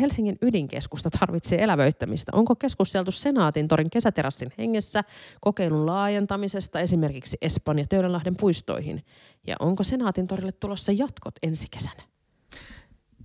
Helsingin 0.00 0.36
ydinkeskusta 0.42 1.10
tarvitsee 1.10 1.62
elävöittämistä. 1.62 2.32
Onko 2.34 2.54
keskusteltu 2.56 3.12
Senaatin 3.12 3.68
torin 3.68 3.90
kesäterassin 3.90 4.52
hengessä 4.58 5.04
kokeilun 5.40 5.86
laajentamisesta 5.86 6.80
esimerkiksi 6.80 7.36
Espan 7.42 7.78
ja 7.78 7.86
Töölönlahden 7.88 8.36
puistoihin? 8.36 9.04
Ja 9.46 9.56
onko 9.58 9.84
Senaatin 9.84 10.26
torille 10.26 10.52
tulossa 10.52 10.92
jatkot 10.92 11.34
ensi 11.42 11.66
kesänä? 11.70 12.13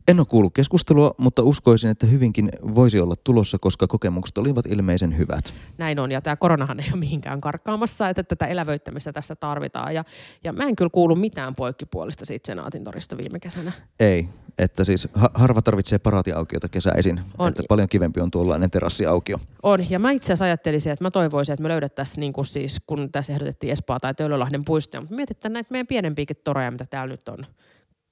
En 0.10 0.20
ole 0.20 0.28
kuullut 0.30 0.54
keskustelua, 0.54 1.16
mutta 1.18 1.44
uskoisin, 1.44 1.90
että 1.90 2.08
hyvinkin 2.08 2.50
voisi 2.76 3.00
olla 3.00 3.16
tulossa, 3.24 3.58
koska 3.60 3.88
kokemukset 3.88 4.38
olivat 4.38 4.66
ilmeisen 4.66 5.18
hyvät. 5.18 5.54
Näin 5.78 6.00
on, 6.00 6.12
ja 6.12 6.22
tämä 6.22 6.36
koronahan 6.36 6.80
ei 6.80 6.86
ole 6.92 7.00
mihinkään 7.00 7.42
karkkaamassa, 7.42 8.10
että 8.10 8.24
tätä 8.24 8.46
elävöittämistä 8.46 9.14
tässä 9.14 9.36
tarvitaan. 9.36 9.96
Ja, 9.96 10.04
ja 10.44 10.54
mä 10.54 10.64
en 10.64 10.76
kyllä 10.76 10.90
kuulu 10.90 11.16
mitään 11.16 11.56
poikkipuolista 11.56 12.26
siitä 12.26 12.48
Senaatin 12.48 12.84
torista 12.84 13.18
viime 13.18 13.40
kesänä. 13.40 13.72
Ei, 14.00 14.30
että 14.58 14.84
siis 14.84 15.08
harva 15.34 15.62
tarvitsee 15.62 16.00
paraatiaukiota 16.00 16.70
kesäisin. 16.70 17.22
On. 17.38 17.50
Että 17.50 17.64
paljon 17.70 17.90
kivempi 17.90 18.20
on 18.22 18.32
tuollainen 18.32 18.72
terassiaukio. 18.72 19.38
On, 19.64 19.90
ja 19.90 20.00
mä 20.00 20.12
itse 20.12 20.26
asiassa 20.26 20.46
ajattelisin, 20.46 20.92
että 20.92 21.06
mä 21.06 21.12
toivoisin, 21.12 21.54
että 21.54 21.64
me 21.64 21.70
löydettäisiin, 21.70 22.22
niin 22.22 22.34
kuin 22.34 22.46
siis, 22.46 22.82
kun 22.88 23.12
tässä 23.12 23.34
ehdotettiin 23.34 23.72
Espaa 23.74 24.00
tai 24.00 24.14
Töölölahden 24.14 24.66
puistoja, 24.66 25.02
mutta 25.02 25.16
mietitään 25.16 25.54
näitä 25.54 25.72
meidän 25.72 25.88
pienempiäkin 25.88 26.38
toreja, 26.44 26.72
mitä 26.72 26.86
täällä 26.86 27.12
nyt 27.12 27.30
on 27.30 27.46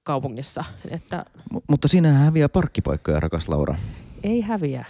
kaupungissa. 0.07 0.63
Että... 0.89 1.25
M- 1.53 1.57
mutta 1.67 1.87
siinä 1.87 2.13
häviää 2.13 2.49
parkkipaikkoja, 2.49 3.19
rakas 3.19 3.49
Laura. 3.49 3.75
Ei 4.23 4.41
häviä. 4.41 4.85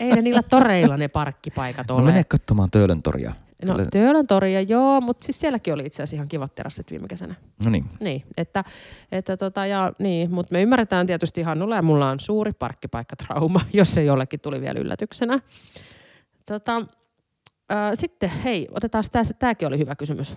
Ei 0.00 0.12
ne 0.12 0.22
niillä 0.22 0.42
toreilla 0.42 0.96
ne 0.96 1.08
parkkipaikat 1.08 1.88
no 1.88 1.94
ole. 1.94 2.02
No 2.02 2.06
mene 2.06 2.24
katsomaan 2.24 2.70
Töölön 2.70 3.02
toria. 3.02 3.32
No 3.64 3.74
Töölön 3.90 4.26
toria, 4.26 4.60
joo, 4.60 5.00
mutta 5.00 5.24
siis 5.24 5.40
sielläkin 5.40 5.74
oli 5.74 5.82
itse 5.86 6.02
asiassa 6.02 6.16
ihan 6.16 6.28
kivat 6.28 6.54
terassit 6.54 6.90
viime 6.90 7.08
kesänä. 7.08 7.34
No 7.64 7.70
niin. 7.70 7.84
Niin, 8.00 8.24
että, 8.36 8.64
että 9.12 9.36
tota, 9.36 9.66
ja, 9.66 9.92
niin, 9.98 10.30
mutta 10.30 10.54
me 10.54 10.62
ymmärretään 10.62 11.06
tietysti 11.06 11.42
Hannulla 11.42 11.76
ja 11.76 11.82
mulla 11.82 12.10
on 12.10 12.20
suuri 12.20 12.52
parkkipaikkatrauma, 12.52 13.60
jos 13.72 13.94
se 13.94 14.04
jollekin 14.04 14.40
tuli 14.40 14.60
vielä 14.60 14.80
yllätyksenä. 14.80 15.38
Tota, 16.46 16.76
äh, 17.72 17.90
sitten 17.94 18.30
hei, 18.30 18.68
otetaan 18.70 19.04
tässä, 19.12 19.34
tämäkin 19.34 19.68
oli 19.68 19.78
hyvä 19.78 19.94
kysymys. 19.94 20.36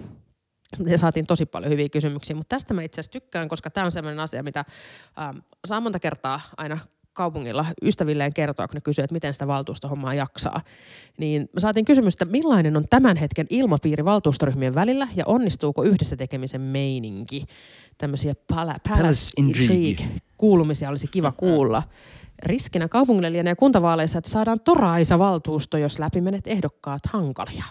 Me 0.80 0.98
saatiin 0.98 1.28
tosi 1.28 1.46
paljon 1.46 1.72
hyviä 1.72 1.90
kysymyksiä, 1.90 2.36
mutta 2.36 2.56
tästä 2.56 2.74
mä 2.74 2.82
itse 2.82 3.02
asiassa 3.02 3.12
tykkään, 3.12 3.48
koska 3.48 3.70
tämä 3.70 3.86
on 3.86 3.92
sellainen 3.92 4.20
asia, 4.20 4.44
mitä 4.44 4.66
ähm, 5.20 5.38
saa 5.66 5.82
monta 5.82 6.00
kertaa 6.00 6.42
aina 6.58 6.80
kaupungilla 7.14 7.66
ystävilleen 7.82 8.34
kertoa, 8.34 8.68
kun 8.68 8.76
ne 8.76 8.82
kysyvät, 8.82 9.04
että 9.04 9.14
miten 9.14 9.34
sitä 9.34 9.48
valtuustohommaa 9.48 10.14
jaksaa. 10.14 10.62
Niin 11.18 11.50
me 11.54 11.60
saatiin 11.60 11.86
kysymystä, 11.86 12.26
millainen 12.26 12.78
on 12.78 12.86
tämän 12.90 13.18
hetken 13.18 13.48
ilmapiiri 13.50 14.06
valtuustoryhmien 14.06 14.76
välillä 14.76 15.08
ja 15.16 15.24
onnistuuko 15.28 15.84
yhdessä 15.84 16.16
tekemisen 16.16 16.62
meininki? 16.62 17.46
Tämmöisiä 17.98 18.34
pala, 18.48 18.76
palace, 18.90 19.32
intrigue. 19.38 20.06
kuulumisia 20.38 20.90
olisi 20.90 21.08
kiva 21.08 21.32
kuulla. 21.32 21.84
Riskinä 22.44 22.88
kaupungille 22.88 23.32
lienee 23.32 23.56
kuntavaaleissa, 23.56 24.18
että 24.18 24.32
saadaan 24.32 24.60
toraisa 24.60 25.20
valtuusto, 25.20 25.78
jos 25.78 26.00
läpi 26.00 26.22
menet 26.22 26.48
ehdokkaat 26.48 27.02
hankalia. 27.08 27.66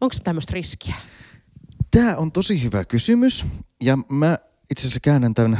Onko 0.00 0.16
tämmöistä 0.24 0.52
riskiä? 0.52 0.94
Tämä 1.92 2.16
on 2.16 2.32
tosi 2.32 2.62
hyvä 2.62 2.84
kysymys 2.84 3.44
ja 3.82 3.98
mä 4.08 4.38
itse 4.70 4.80
asiassa 4.82 5.00
käännän 5.00 5.34
tämän 5.34 5.58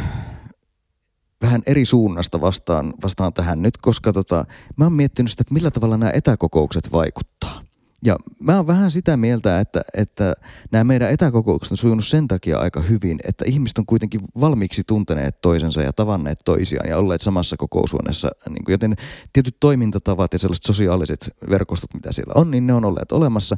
vähän 1.43 1.63
eri 1.67 1.85
suunnasta 1.85 2.41
vastaan, 2.41 2.95
vastaan 3.03 3.33
tähän 3.33 3.63
nyt, 3.63 3.77
koska 3.77 4.13
tota, 4.13 4.45
mä 4.77 4.85
oon 4.85 4.93
miettinyt 4.93 5.31
sitä, 5.31 5.41
että 5.41 5.55
millä 5.55 5.71
tavalla 5.71 5.97
nämä 5.97 6.13
etäkokoukset 6.15 6.93
vaikuttaa. 6.93 7.65
Ja 8.05 8.17
mä 8.41 8.57
oon 8.57 8.67
vähän 8.67 8.91
sitä 8.91 9.17
mieltä, 9.17 9.61
että, 9.61 9.83
että 9.95 10.35
nämä 10.73 10.85
meidän 10.85 11.11
etäkokoukset 11.11 11.71
on 11.71 11.77
sujunut 11.77 12.07
sen 12.07 12.29
takia 12.29 12.59
aika 12.59 12.81
hyvin, 12.81 13.19
että 13.29 13.45
ihmiset 13.49 13.79
on 13.79 13.87
kuitenkin 13.87 14.21
valmiiksi 14.41 14.83
tunteneet 14.87 15.41
toisensa 15.41 15.83
ja 15.83 15.93
tavanneet 15.93 16.39
toisiaan 16.45 16.89
ja 16.89 16.99
olleet 16.99 17.21
samassa 17.21 17.57
kokoushuoneessa. 17.57 18.29
Niin 18.49 18.65
kuin, 18.65 18.73
joten 18.73 18.95
tietyt 19.33 19.57
toimintatavat 19.61 20.33
ja 20.33 20.39
sellaiset 20.39 20.65
sosiaaliset 20.65 21.31
verkostot, 21.51 21.95
mitä 21.95 22.13
siellä 22.13 22.33
on, 22.37 22.51
niin 22.51 22.67
ne 22.67 22.75
on 22.75 22.85
olleet 22.85 23.13
olemassa. 23.13 23.57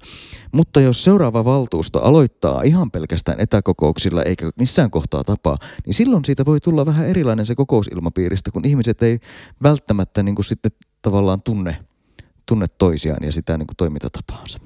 Mutta 0.53 0.81
jos 0.81 1.05
seuraava 1.05 1.45
valtuusto 1.45 2.03
aloittaa 2.03 2.63
ihan 2.63 2.91
pelkästään 2.91 3.41
etäkokouksilla 3.41 4.23
eikä 4.23 4.51
missään 4.59 4.91
kohtaa 4.91 5.25
tapaa, 5.25 5.59
niin 5.87 5.95
silloin 5.95 6.25
siitä 6.25 6.45
voi 6.45 6.61
tulla 6.61 6.87
vähän 6.87 7.07
erilainen 7.07 7.47
se 7.47 7.55
kokousilmapiiristä, 7.55 8.51
kun 8.51 8.65
ihmiset 8.65 9.03
ei 9.03 9.21
välttämättä 9.63 10.23
niin 10.23 10.35
kuin 10.35 10.45
sitten 10.45 10.73
tavallaan 11.03 11.43
tunne 11.43 11.77
tunne 12.47 12.67
toisiaan 12.79 13.25
ja 13.25 13.33
sitä 13.33 13.59
niin 13.59 13.67
kuin 13.67 13.77
toimintatapaansa. 13.77 14.59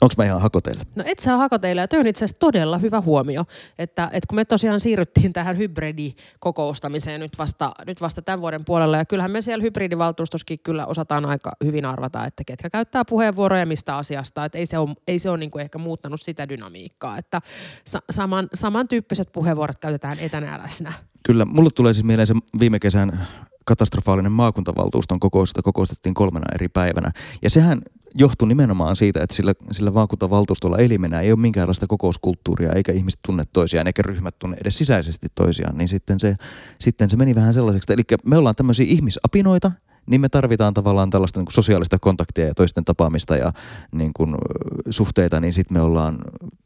Onko 0.00 0.14
mä 0.16 0.24
ihan 0.24 0.40
hakoteille? 0.40 0.86
No 0.94 1.04
et 1.06 1.18
saa 1.18 1.36
hakoteilla 1.36 1.80
ja 1.80 1.88
toi 1.88 2.00
on 2.00 2.06
itse 2.06 2.24
asiassa 2.24 2.40
todella 2.40 2.78
hyvä 2.78 3.00
huomio, 3.00 3.44
että, 3.78 4.04
että 4.12 4.26
kun 4.28 4.36
me 4.36 4.44
tosiaan 4.44 4.80
siirryttiin 4.80 5.32
tähän 5.32 5.58
hybridikokoustamiseen 5.58 7.20
nyt 7.20 7.38
vasta, 7.38 7.72
nyt 7.86 8.00
vasta 8.00 8.22
tämän 8.22 8.40
vuoden 8.40 8.64
puolella 8.64 8.96
ja 8.96 9.04
kyllähän 9.04 9.30
me 9.30 9.42
siellä 9.42 9.62
hybridivaltuustossakin 9.62 10.58
kyllä 10.58 10.86
osataan 10.86 11.26
aika 11.26 11.52
hyvin 11.64 11.84
arvata, 11.84 12.26
että 12.26 12.44
ketkä 12.44 12.70
käyttää 12.70 13.04
puheenvuoroja 13.04 13.66
mistä 13.66 13.96
asiasta, 13.96 14.44
että 14.44 14.58
ei 14.58 14.66
se 14.66 14.78
ole, 14.78 14.94
ei 15.08 15.18
se 15.18 15.30
ole 15.30 15.38
niin 15.38 15.50
kuin 15.50 15.62
ehkä 15.62 15.78
muuttanut 15.78 16.20
sitä 16.20 16.48
dynamiikkaa, 16.48 17.18
että 17.18 17.40
sa- 17.86 18.02
saman, 18.10 18.48
samantyyppiset 18.54 19.32
puheenvuorot 19.32 19.78
käytetään 19.78 20.18
etänä 20.18 20.58
läsnä. 20.62 20.92
Kyllä, 21.22 21.44
mulle 21.44 21.70
tulee 21.74 21.94
siis 21.94 22.04
mieleen 22.04 22.26
se 22.26 22.34
viime 22.60 22.78
kesän 22.78 23.28
katastrofaalinen 23.64 24.32
maakuntavaltuuston 24.32 25.20
kokous, 25.20 25.50
jota 25.50 25.62
kokoustettiin 25.62 26.14
kolmena 26.14 26.46
eri 26.54 26.68
päivänä. 26.68 27.10
Ja 27.42 27.50
sehän 27.50 27.82
johtui 28.14 28.48
nimenomaan 28.48 28.96
siitä, 28.96 29.22
että 29.22 29.36
sillä, 29.36 29.52
sillä 29.72 29.90
maakuntavaltuustolla 29.90 30.78
elimenä 30.78 31.20
ei 31.20 31.32
ole 31.32 31.40
minkäänlaista 31.40 31.86
kokouskulttuuria, 31.86 32.72
eikä 32.72 32.92
ihmiset 32.92 33.20
tunne 33.26 33.44
toisiaan, 33.52 33.86
eikä 33.86 34.02
ryhmät 34.02 34.38
tunne 34.38 34.56
edes 34.60 34.78
sisäisesti 34.78 35.26
toisiaan, 35.34 35.76
niin 35.76 35.88
sitten 35.88 36.20
se, 36.20 36.36
sitten 36.80 37.10
se 37.10 37.16
meni 37.16 37.34
vähän 37.34 37.54
sellaiseksi. 37.54 37.92
Eli 37.92 38.02
me 38.24 38.36
ollaan 38.36 38.54
tämmöisiä 38.54 38.86
ihmisapinoita, 38.88 39.72
niin 40.06 40.20
me 40.20 40.28
tarvitaan 40.28 40.74
tavallaan 40.74 41.10
tällaista 41.10 41.40
niin 41.40 41.46
kuin 41.46 41.54
sosiaalista 41.54 41.98
kontaktia 41.98 42.46
ja 42.46 42.54
toisten 42.54 42.84
tapaamista 42.84 43.36
ja 43.36 43.52
niin 43.92 44.12
kuin, 44.16 44.34
suhteita, 44.90 45.40
niin 45.40 45.52
sitten 45.52 45.76
me, 45.76 45.80
ollaan, 45.80 46.18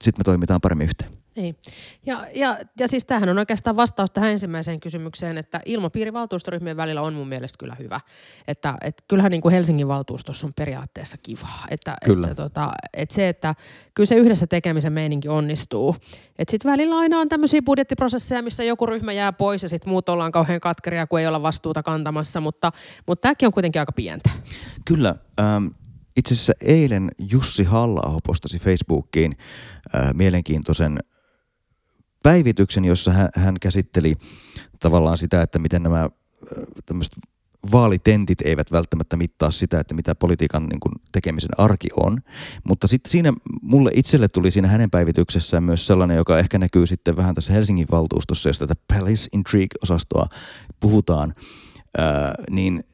sit 0.03 0.19
me 0.19 0.25
toimitaan 0.25 0.61
paremmin 0.61 0.85
yhteen. 0.85 1.24
Niin. 1.37 1.57
Ja, 2.07 2.27
ja, 2.35 2.59
ja 2.79 2.89
siis 2.89 3.05
tämähän 3.05 3.29
on 3.29 3.39
oikeastaan 3.39 3.77
vastaus 3.77 4.11
tähän 4.11 4.31
ensimmäiseen 4.31 4.81
kysymykseen, 4.81 5.39
että 5.39 5.61
ilmapiiri 5.65 6.13
valtuustoryhmien 6.13 6.77
välillä 6.77 7.03
on 7.03 7.15
mun 7.15 7.29
mielestä 7.29 7.59
kyllä 7.59 7.77
hyvä. 7.79 8.01
Että 8.49 8.75
et 8.81 9.05
kyllähän 9.09 9.31
niin 9.31 9.41
kuin 9.41 9.53
Helsingin 9.53 9.89
valtuustossa 9.89 10.47
on 10.47 10.53
periaatteessa 10.55 11.17
kivaa. 11.23 11.65
Että, 11.71 11.97
Kyllä. 12.05 12.29
Että, 12.29 12.43
tota, 12.43 12.73
että 12.97 13.15
se, 13.15 13.29
että 13.29 13.55
kyllä 13.95 14.07
se 14.07 14.15
yhdessä 14.15 14.47
tekemisen 14.47 14.93
meininki 14.93 15.29
onnistuu. 15.29 15.97
Että 16.39 16.51
sitten 16.51 16.73
välillä 16.73 16.99
aina 16.99 17.19
on 17.19 17.29
tämmöisiä 17.29 17.63
budjettiprosesseja, 17.63 18.43
missä 18.43 18.65
joku 18.65 18.87
ryhmä 18.87 19.13
jää 19.13 19.33
pois 19.33 19.63
ja 19.63 19.69
sitten 19.69 19.91
muut 19.91 20.09
ollaan 20.09 20.33
kauhean 20.33 20.61
katkeria, 20.61 21.07
kun 21.07 21.21
ei 21.21 21.27
olla 21.27 21.43
vastuuta 21.43 21.83
kantamassa. 21.83 22.41
Mutta, 22.41 22.73
mutta 23.07 23.23
tämäkin 23.23 23.47
on 23.47 23.53
kuitenkin 23.53 23.81
aika 23.81 23.93
pientä. 23.93 24.31
Kyllä. 24.85 25.15
Ähm, 25.41 25.67
itse 26.17 26.35
asiassa 26.35 26.53
eilen 26.61 27.11
Jussi 27.31 27.65
halla 27.65 28.21
postasi 28.27 28.59
Facebookiin 28.59 29.37
äh, 29.95 30.15
mielenkiintoisen 30.15 30.99
päivityksen, 32.25 32.85
jossa 32.85 33.13
hän, 33.13 33.29
hän 33.35 33.55
käsitteli 33.61 34.15
tavallaan 34.81 35.19
sitä, 35.19 35.43
että 35.43 35.59
miten 35.59 35.83
nämä 35.83 36.11
tämmöiset 36.87 37.15
vaalitentit 37.73 38.39
eivät 38.45 38.73
välttämättä 38.73 39.17
mittaa 39.17 39.51
sitä, 39.51 39.81
että 39.81 39.95
mitä 39.95 40.15
politiikan 40.15 40.67
niin 40.67 40.81
kuin, 40.81 40.93
tekemisen 41.13 41.51
arki 41.59 41.89
on. 41.97 42.21
Mutta 42.65 42.87
sitten 42.87 43.11
siinä 43.11 43.33
mulle 43.63 43.91
itselle 43.95 44.29
tuli 44.29 44.51
siinä 44.51 44.69
hänen 44.69 44.91
päivityksessään 44.91 45.63
myös 45.63 45.87
sellainen, 45.87 46.17
joka 46.17 46.39
ehkä 46.39 46.59
näkyy 46.59 46.87
sitten 46.87 47.17
vähän 47.17 47.35
tässä 47.35 47.53
Helsingin 47.53 47.87
valtuustossa, 47.91 48.49
jos 48.49 48.59
tätä 48.59 48.75
Palace 48.89 49.29
Intrigue-osastoa 49.33 50.27
puhutaan, 50.81 51.35
ää, 51.99 52.35
niin 52.51 52.85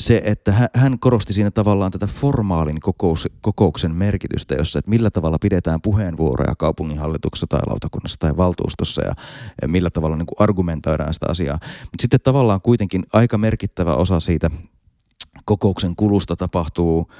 se, 0.00 0.22
että 0.24 0.52
hä- 0.52 0.70
hän 0.74 0.98
korosti 0.98 1.32
siinä 1.32 1.50
tavallaan 1.50 1.90
tätä 1.90 2.06
formaalin 2.06 2.80
kokous, 2.80 3.28
kokouksen 3.40 3.94
merkitystä, 3.94 4.54
jossa, 4.54 4.78
että 4.78 4.90
millä 4.90 5.10
tavalla 5.10 5.38
pidetään 5.40 5.82
puheenvuoroja 5.82 6.54
kaupunginhallituksessa 6.54 7.46
tai 7.46 7.60
lautakunnassa 7.66 8.18
tai 8.18 8.36
valtuustossa 8.36 9.02
ja 9.04 9.14
millä 9.66 9.90
tavalla 9.90 10.16
niin 10.16 10.26
kuin 10.26 10.36
argumentoidaan 10.38 11.14
sitä 11.14 11.26
asiaa. 11.28 11.58
Mutta 11.62 12.02
sitten 12.02 12.20
tavallaan 12.24 12.60
kuitenkin 12.60 13.02
aika 13.12 13.38
merkittävä 13.38 13.94
osa 13.94 14.20
siitä 14.20 14.50
kokouksen 15.44 15.96
kulusta 15.96 16.36
tapahtuu 16.36 17.10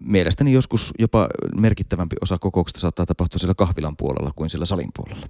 mielestäni 0.00 0.52
joskus 0.52 0.92
jopa 0.98 1.28
merkittävämpi 1.60 2.16
osa 2.22 2.38
kokouksesta 2.38 2.80
saattaa 2.80 3.06
tapahtua 3.06 3.38
siellä 3.38 3.54
kahvilan 3.54 3.96
puolella 3.96 4.30
kuin 4.36 4.50
siellä 4.50 4.66
salin 4.66 4.90
puolella. 4.96 5.26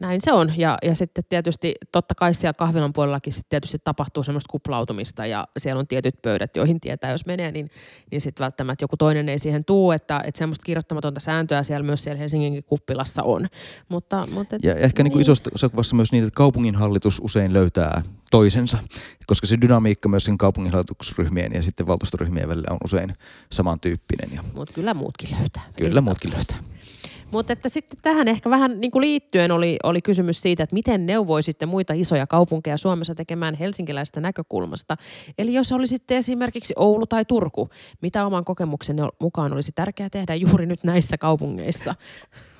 Näin 0.00 0.20
se 0.20 0.32
on. 0.32 0.52
Ja, 0.56 0.78
ja 0.82 0.94
sitten 0.94 1.24
tietysti 1.28 1.74
totta 1.92 2.14
kai 2.14 2.34
siellä 2.34 2.54
kahvilan 2.54 2.92
puolellakin 2.92 3.32
sitten 3.32 3.50
tietysti 3.50 3.78
tapahtuu 3.84 4.22
semmoista 4.22 4.50
kuplautumista 4.50 5.26
ja 5.26 5.48
siellä 5.58 5.80
on 5.80 5.86
tietyt 5.86 6.22
pöydät, 6.22 6.56
joihin 6.56 6.80
tietää, 6.80 7.10
jos 7.10 7.26
menee, 7.26 7.52
niin, 7.52 7.70
niin 8.10 8.20
sitten 8.20 8.44
välttämättä 8.44 8.82
joku 8.82 8.96
toinen 8.96 9.28
ei 9.28 9.38
siihen 9.38 9.64
tuu, 9.64 9.92
että, 9.92 10.20
että 10.24 10.38
semmoista 10.38 10.64
kirjoittamatonta 10.64 11.20
sääntöä 11.20 11.62
siellä 11.62 11.86
myös 11.86 12.02
siellä 12.02 12.18
Helsingin 12.18 12.64
kuppilassa 12.64 13.22
on. 13.22 13.48
Mutta, 13.88 14.26
mutta 14.34 14.56
et, 14.56 14.64
Ja 14.64 14.74
ehkä 14.74 15.02
niin 15.02 15.12
kuin 15.12 15.22
isossa 15.22 15.68
kuvassa 15.68 15.96
myös 15.96 16.12
niin, 16.12 16.24
että 16.24 16.36
kaupunginhallitus 16.36 17.20
usein 17.24 17.52
löytää 17.52 18.02
toisensa, 18.30 18.78
koska 19.26 19.46
se 19.46 19.60
dynamiikka 19.60 20.08
myös 20.08 20.24
sen 20.24 20.38
kaupunginhallitusryhmien 20.38 21.52
ja 21.52 21.62
sitten 21.62 21.86
valtuustoryhmien 21.86 22.48
välillä 22.48 22.68
on 22.70 22.78
usein 22.84 23.16
samantyyppinen. 23.52 24.30
Ja 24.34 24.44
Mutta 24.54 24.74
kyllä 24.74 24.94
muutkin 24.94 25.28
löytää. 25.38 25.62
kyllä 25.76 26.00
muutkin 26.00 26.30
löytää. 26.32 26.56
Mutta 27.30 27.52
että 27.52 27.68
sitten 27.68 27.98
tähän 28.02 28.28
ehkä 28.28 28.50
vähän 28.50 28.80
niin 28.80 28.90
kuin 28.90 29.00
liittyen 29.00 29.52
oli, 29.52 29.76
oli 29.82 30.02
kysymys 30.02 30.42
siitä, 30.42 30.62
että 30.62 30.74
miten 30.74 31.06
neuvoisitte 31.06 31.66
muita 31.66 31.92
isoja 31.92 32.26
kaupunkeja 32.26 32.76
Suomessa 32.76 33.14
tekemään 33.14 33.54
helsinkiläistä 33.54 34.20
näkökulmasta. 34.20 34.96
Eli 35.38 35.54
jos 35.54 35.72
olisitte 35.72 36.16
esimerkiksi 36.16 36.74
Oulu 36.76 37.06
tai 37.06 37.24
Turku, 37.24 37.70
mitä 38.02 38.26
oman 38.26 38.44
kokemuksenne 38.44 39.02
mukaan 39.20 39.52
olisi 39.52 39.72
tärkeää 39.72 40.10
tehdä 40.10 40.34
juuri 40.34 40.66
nyt 40.66 40.84
näissä 40.84 41.18
kaupungeissa? 41.18 41.94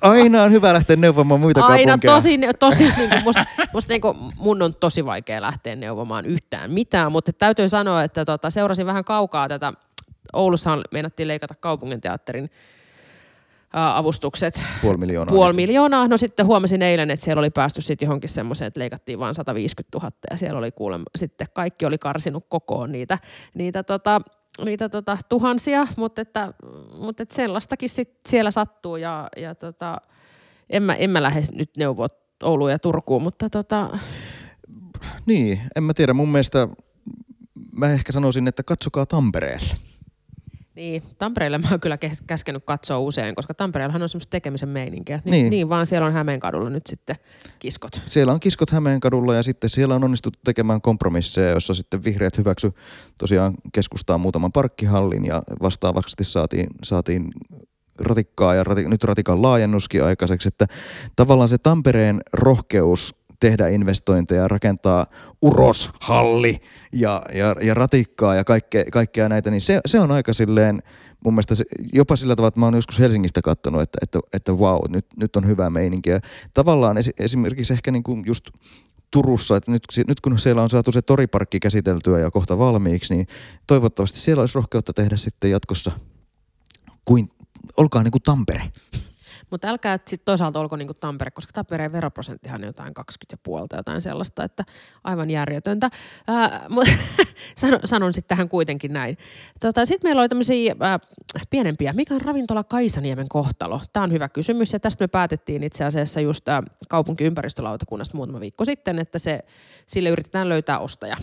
Aina 0.01 0.43
on 0.43 0.51
hyvä 0.51 0.73
lähteä 0.73 0.95
neuvomaan 0.95 1.39
muita 1.41 1.65
Aina 1.65 1.97
kaupunkeja. 1.97 2.13
tosi, 2.13 2.39
tosi 2.59 2.83
niin 2.97 3.09
kuin 3.09 3.23
musta, 3.23 3.45
musta 3.73 3.93
niin 3.93 4.01
kuin 4.01 4.17
mun 4.35 4.61
on 4.61 4.75
tosi 4.75 5.05
vaikea 5.05 5.41
lähteä 5.41 5.75
neuvomaan 5.75 6.25
yhtään 6.25 6.71
mitään, 6.71 7.11
mutta 7.11 7.33
täytyy 7.33 7.69
sanoa, 7.69 8.03
että 8.03 8.25
tota, 8.25 8.49
seurasin 8.49 8.85
vähän 8.85 9.03
kaukaa 9.03 9.47
tätä. 9.47 9.73
Oulussa 10.33 10.77
meinattiin 10.91 11.27
leikata 11.27 11.55
kaupunginteatterin 11.55 12.49
avustukset 13.73 14.63
Puoli 14.81 14.97
miljoonaa. 14.97 15.33
puoli 15.35 15.49
niistä. 15.49 15.55
miljoonaa. 15.61 16.07
No 16.07 16.17
sitten 16.17 16.45
huomasin 16.45 16.81
eilen, 16.81 17.11
että 17.11 17.23
siellä 17.23 17.39
oli 17.39 17.49
päästy 17.49 17.81
sitten 17.81 18.05
johonkin 18.05 18.29
semmoiseen, 18.29 18.67
että 18.67 18.79
leikattiin 18.79 19.19
vain 19.19 19.35
150 19.35 19.97
000 19.97 20.11
ja 20.31 20.37
siellä 20.37 20.59
oli 20.59 20.71
kuulemma, 20.71 21.05
sitten 21.15 21.47
kaikki 21.53 21.85
oli 21.85 21.97
karsinut 21.97 22.45
kokoon 22.49 22.91
niitä, 22.91 23.17
niitä, 23.53 23.83
tota, 23.83 24.21
niitä 24.65 24.89
tota, 24.89 25.17
tuhansia, 25.29 25.87
mutta, 25.97 26.21
että, 26.21 26.53
mutta 26.97 27.23
että 27.23 27.35
sellaistakin 27.35 27.89
sit 27.89 28.19
siellä 28.27 28.51
sattuu 28.51 28.95
ja, 28.95 29.27
ja 29.37 29.55
tota, 29.55 29.97
en, 30.69 30.83
mä, 30.83 30.95
en 30.95 31.09
mä 31.09 31.23
lähde 31.23 31.43
nyt 31.53 31.69
neuvoa 31.77 32.07
Ouluun 32.43 32.71
ja 32.71 32.79
Turkuun, 32.79 33.21
mutta 33.21 33.49
tota, 33.49 33.89
Niin, 35.25 35.61
en 35.75 35.83
mä 35.83 35.93
tiedä. 35.93 36.13
Mun 36.13 36.29
mielestä 36.29 36.67
mä 37.77 37.93
ehkä 37.93 38.11
sanoisin, 38.11 38.47
että 38.47 38.63
katsokaa 38.63 39.05
Tampereelle. 39.05 39.75
Niin, 40.81 41.03
Tampereelle 41.17 41.57
mä 41.57 41.67
oon 41.71 41.79
kyllä 41.79 41.97
kä- 42.05 42.23
käskenyt 42.27 42.63
katsoa 42.65 42.99
usein, 42.99 43.35
koska 43.35 43.53
Tampereellahan 43.53 44.01
on 44.01 44.09
semmoista 44.09 44.29
tekemisen 44.31 44.69
meininkiä. 44.69 45.17
Niin, 45.25 45.31
Niin. 45.31 45.43
niin. 45.43 45.49
niin 45.49 45.69
vaan 45.69 45.85
siellä 45.85 46.07
on 46.07 46.13
Hämeenkadulla 46.13 46.69
nyt 46.69 46.87
sitten 46.87 47.15
kiskot. 47.59 48.01
Siellä 48.05 48.33
on 48.33 48.39
kiskot 48.39 48.69
Hämeenkadulla 48.71 49.35
ja 49.35 49.43
sitten 49.43 49.69
siellä 49.69 49.95
on 49.95 50.03
onnistuttu 50.03 50.39
tekemään 50.45 50.81
kompromisseja, 50.81 51.49
jossa 51.49 51.73
sitten 51.73 52.03
vihreät 52.03 52.37
hyväksy 52.37 52.71
tosiaan 53.17 53.53
keskustaa 53.73 54.17
muutaman 54.17 54.51
parkkihallin 54.51 55.25
ja 55.25 55.41
vastaavasti 55.61 56.23
saatiin, 56.23 56.67
saatiin 56.83 57.31
ratikkaa 57.99 58.55
ja 58.55 58.63
rati, 58.63 58.87
nyt 58.87 59.03
ratikan 59.03 59.41
laajennuskin 59.41 60.03
aikaiseksi, 60.03 60.47
että 60.47 60.67
tavallaan 61.15 61.49
se 61.49 61.57
Tampereen 61.57 62.21
rohkeus 62.33 63.15
tehdä 63.41 63.67
investointeja, 63.67 64.47
rakentaa 64.47 65.05
uroshalli 65.41 66.61
ja, 66.91 67.21
ja, 67.33 67.55
ja 67.61 67.73
ratikkaa 67.73 68.35
ja 68.35 68.43
kaikkea, 68.43 68.83
kaikkea 68.91 69.29
näitä, 69.29 69.51
niin 69.51 69.61
se, 69.61 69.79
se 69.85 69.99
on 69.99 70.11
aika 70.11 70.33
silleen, 70.33 70.83
mun 71.23 71.33
mielestä 71.33 71.55
se, 71.55 71.63
jopa 71.93 72.15
sillä 72.15 72.35
tavalla, 72.35 72.47
että 72.47 72.59
mä 72.59 72.65
oon 72.65 72.75
joskus 72.75 72.99
Helsingistä 72.99 73.41
katsonut, 73.41 73.81
että, 73.81 73.97
että, 74.01 74.19
että 74.33 74.53
wow, 74.53 74.79
nyt, 74.89 75.05
nyt 75.19 75.35
on 75.35 75.47
hyvä 75.47 75.69
meininki. 75.69 76.09
Ja 76.09 76.19
tavallaan 76.53 76.97
esi, 76.97 77.11
esimerkiksi 77.19 77.73
ehkä 77.73 77.91
niin 77.91 78.03
kuin 78.03 78.23
just 78.25 78.49
Turussa, 79.11 79.57
että 79.57 79.71
nyt, 79.71 79.83
nyt 80.07 80.21
kun 80.21 80.39
siellä 80.39 80.61
on 80.61 80.69
saatu 80.69 80.91
se 80.91 81.01
toriparkki 81.01 81.59
käsiteltyä 81.59 82.19
ja 82.19 82.31
kohta 82.31 82.57
valmiiksi, 82.57 83.13
niin 83.13 83.27
toivottavasti 83.67 84.19
siellä 84.19 84.41
olisi 84.41 84.55
rohkeutta 84.55 84.93
tehdä 84.93 85.17
sitten 85.17 85.51
jatkossa 85.51 85.91
kuin, 87.05 87.29
olkaa 87.77 88.03
niin 88.03 88.11
kuin 88.11 88.21
Tampere. 88.21 88.71
Mutta 89.51 89.67
älkää 89.67 89.97
sitten 89.97 90.25
toisaalta 90.25 90.59
olko 90.59 90.75
niin 90.75 90.87
kuin 90.87 90.97
Tampere, 90.99 91.31
koska 91.31 91.53
Tampereen 91.53 91.91
veroprosenttihan 91.91 92.61
on 92.61 92.67
jotain 92.67 92.93
20 92.93 93.33
ja 93.33 93.37
puolta, 93.43 93.75
jotain 93.75 94.01
sellaista, 94.01 94.43
että 94.43 94.63
aivan 95.03 95.29
järjetöntä. 95.29 95.89
Ää, 96.27 96.67
sanon, 97.57 97.79
sanon 97.85 98.13
sitten 98.13 98.29
tähän 98.29 98.49
kuitenkin 98.49 98.93
näin. 98.93 99.17
Tota, 99.59 99.85
sitten 99.85 100.09
meillä 100.09 100.21
oli 100.21 100.29
tämmöisiä 100.29 100.75
pienempiä. 101.49 101.93
Mikä 101.93 102.15
on 102.15 102.21
ravintola 102.21 102.63
Kaisaniemen 102.63 103.29
kohtalo? 103.29 103.81
Tämä 103.93 104.03
on 104.03 104.11
hyvä 104.11 104.29
kysymys 104.29 104.73
ja 104.73 104.79
tästä 104.79 105.03
me 105.03 105.07
päätettiin 105.07 105.63
itse 105.63 105.85
asiassa 105.85 106.21
just 106.21 106.45
kaupunkiympäristölautakunnasta 106.89 108.17
muutama 108.17 108.39
viikko 108.39 108.65
sitten, 108.65 108.99
että 108.99 109.19
se, 109.19 109.39
sille 109.85 110.09
yritetään 110.09 110.49
löytää 110.49 110.79
ostaja 110.79 111.17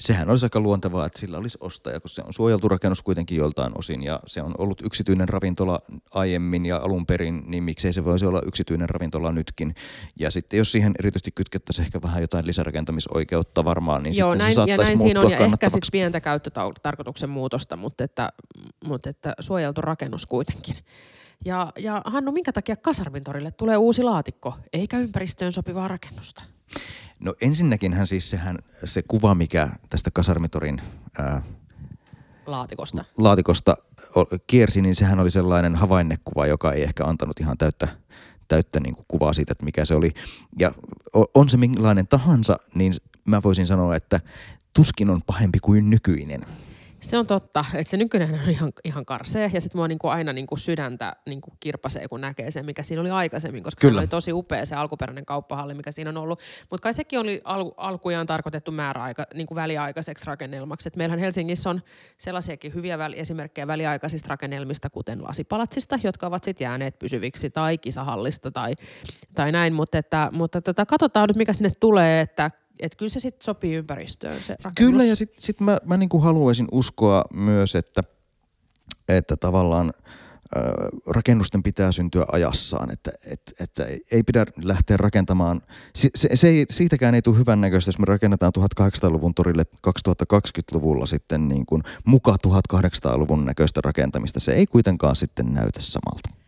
sehän 0.00 0.30
olisi 0.30 0.46
aika 0.46 0.60
luontevaa, 0.60 1.06
että 1.06 1.18
sillä 1.18 1.38
olisi 1.38 1.58
ostaja, 1.60 2.00
koska 2.00 2.22
se 2.22 2.26
on 2.26 2.34
suojeltu 2.34 2.68
rakennus 2.68 3.02
kuitenkin 3.02 3.38
joltain 3.38 3.78
osin 3.78 4.02
ja 4.02 4.20
se 4.26 4.42
on 4.42 4.54
ollut 4.58 4.80
yksityinen 4.84 5.28
ravintola 5.28 5.80
aiemmin 6.14 6.66
ja 6.66 6.76
alun 6.76 7.06
perin, 7.06 7.42
niin 7.46 7.64
miksei 7.64 7.92
se 7.92 8.04
voisi 8.04 8.26
olla 8.26 8.42
yksityinen 8.46 8.88
ravintola 8.88 9.32
nytkin. 9.32 9.74
Ja 10.18 10.30
sitten 10.30 10.58
jos 10.58 10.72
siihen 10.72 10.92
erityisesti 10.98 11.30
kytkettäisiin 11.30 11.86
ehkä 11.86 12.02
vähän 12.02 12.20
jotain 12.20 12.46
lisärakentamisoikeutta 12.46 13.64
varmaan, 13.64 14.02
niin 14.02 14.16
Joo, 14.16 14.32
sitten 14.32 14.38
näin, 14.38 14.50
se 14.50 14.54
saattaisi 14.54 14.82
ja 14.82 14.86
näin 14.86 14.98
siinä 14.98 15.20
on, 15.20 15.30
ja 15.30 15.38
ehkä 15.38 15.68
sitten 15.68 15.88
pientä 15.92 16.20
käyttötarkoituksen 16.20 17.30
muutosta, 17.30 17.76
mutta 17.76 18.04
että, 18.04 18.32
mutta 18.84 19.10
että 19.10 19.34
suojeltu 19.40 19.80
rakennus 19.80 20.26
kuitenkin. 20.26 20.76
Ja, 21.44 21.72
ja 21.78 22.02
Hannu, 22.04 22.32
minkä 22.32 22.52
takia 22.52 22.76
Kasarmintorille 22.76 23.50
tulee 23.50 23.76
uusi 23.76 24.02
laatikko, 24.02 24.54
eikä 24.72 24.98
ympäristöön 24.98 25.52
sopivaa 25.52 25.88
rakennusta? 25.88 26.42
No 27.20 27.34
ensinnäkinhän 27.40 28.06
siis 28.06 28.30
sehän, 28.30 28.58
se 28.84 29.02
kuva, 29.02 29.34
mikä 29.34 29.68
tästä 29.88 30.10
Kasarmitorin 30.10 30.80
ää, 31.18 31.42
laatikosta. 32.46 33.04
laatikosta 33.16 33.76
kiersi, 34.46 34.82
niin 34.82 34.94
sehän 34.94 35.20
oli 35.20 35.30
sellainen 35.30 35.76
havainnekuva, 35.76 36.46
joka 36.46 36.72
ei 36.72 36.82
ehkä 36.82 37.04
antanut 37.04 37.40
ihan 37.40 37.58
täyttä, 37.58 37.88
täyttä 38.48 38.80
niin 38.80 38.94
kuin 38.94 39.04
kuvaa 39.08 39.32
siitä, 39.32 39.52
että 39.52 39.64
mikä 39.64 39.84
se 39.84 39.94
oli. 39.94 40.14
Ja 40.58 40.72
on 41.34 41.48
se 41.48 41.56
minkälainen 41.56 42.06
tahansa, 42.06 42.58
niin 42.74 42.92
mä 43.24 43.42
voisin 43.42 43.66
sanoa, 43.66 43.96
että 43.96 44.20
tuskin 44.72 45.10
on 45.10 45.22
pahempi 45.22 45.58
kuin 45.58 45.90
nykyinen. 45.90 46.46
Se 47.06 47.18
on 47.18 47.26
totta, 47.26 47.64
että 47.74 47.90
se 47.90 47.96
nykyinen 47.96 48.34
on 48.34 48.50
ihan, 48.50 48.72
ihan 48.84 49.06
karsea 49.06 49.50
ja 49.54 49.60
sitten 49.60 49.78
mua 49.78 49.88
niinku 49.88 50.08
aina 50.08 50.32
niinku 50.32 50.56
sydäntä 50.56 51.16
niinku 51.26 51.52
kirpasee, 51.60 52.08
kun 52.08 52.20
näkee 52.20 52.50
sen, 52.50 52.66
mikä 52.66 52.82
siinä 52.82 53.00
oli 53.00 53.10
aikaisemmin, 53.10 53.62
koska 53.62 53.80
Kyllä. 53.80 53.98
se 53.98 53.98
oli 53.98 54.06
tosi 54.06 54.32
upea 54.32 54.64
se 54.64 54.74
alkuperäinen 54.74 55.26
kauppahalli, 55.26 55.74
mikä 55.74 55.92
siinä 55.92 56.10
on 56.10 56.16
ollut. 56.16 56.40
Mutta 56.70 56.82
kai 56.82 56.94
sekin 56.94 57.18
oli 57.18 57.40
al- 57.44 57.72
alkujaan 57.76 58.26
tarkoitettu 58.26 58.72
määräaika, 58.72 59.26
niinku 59.34 59.54
väliaikaiseksi 59.54 60.26
rakennelmaksi. 60.26 60.88
Et 60.88 60.96
meillähän 60.96 61.18
Helsingissä 61.18 61.70
on 61.70 61.82
sellaisiakin 62.18 62.74
hyviä 62.74 62.98
väli- 62.98 63.18
esimerkkejä 63.18 63.66
väliaikaisista 63.66 64.28
rakennelmista, 64.28 64.90
kuten 64.90 65.24
lasipalatsista, 65.24 65.98
jotka 66.02 66.26
ovat 66.26 66.44
sitten 66.44 66.64
jääneet 66.64 66.98
pysyviksi, 66.98 67.50
tai 67.50 67.78
kisahallista 67.78 68.50
tai, 68.50 68.74
tai 69.34 69.52
näin. 69.52 69.72
Mutta, 69.72 69.98
että, 69.98 70.28
mutta 70.32 70.60
tota, 70.60 70.86
katsotaan 70.86 71.28
nyt, 71.28 71.36
mikä 71.36 71.52
sinne 71.52 71.70
tulee, 71.80 72.20
että 72.20 72.50
että 72.80 72.96
kyllä 72.96 73.10
se 73.10 73.20
sitten 73.20 73.44
sopii 73.44 73.74
ympäristöön 73.74 74.42
se 74.42 74.56
rakennus. 74.62 74.90
Kyllä 74.90 75.04
ja 75.04 75.16
sitten 75.16 75.42
sit 75.42 75.60
mä, 75.60 75.78
mä 75.84 75.96
niinku 75.96 76.18
haluaisin 76.18 76.68
uskoa 76.72 77.24
myös, 77.34 77.74
että, 77.74 78.02
että 79.08 79.36
tavallaan 79.36 79.92
rakennusten 81.06 81.62
pitää 81.62 81.92
syntyä 81.92 82.24
ajassaan, 82.32 82.92
että, 82.92 83.10
että, 83.26 83.52
että 83.60 83.86
ei 84.12 84.22
pidä 84.22 84.46
lähteä 84.62 84.96
rakentamaan, 84.96 85.60
se, 85.94 86.08
se, 86.14 86.28
se 86.34 86.48
ei, 86.48 86.64
siitäkään 86.70 87.14
ei 87.14 87.22
tule 87.22 87.38
hyvän 87.38 87.60
näköistä, 87.60 87.88
jos 87.88 87.98
me 87.98 88.04
rakennetaan 88.04 88.52
1800-luvun 88.58 89.34
torille 89.34 89.62
2020-luvulla 89.86 91.06
sitten 91.06 91.48
niin 91.48 91.66
kuin 91.66 91.82
muka 92.04 92.36
1800-luvun 92.46 93.44
näköistä 93.44 93.80
rakentamista. 93.84 94.40
Se 94.40 94.52
ei 94.52 94.66
kuitenkaan 94.66 95.16
sitten 95.16 95.46
näytä 95.46 95.80
samalta. 95.80 96.45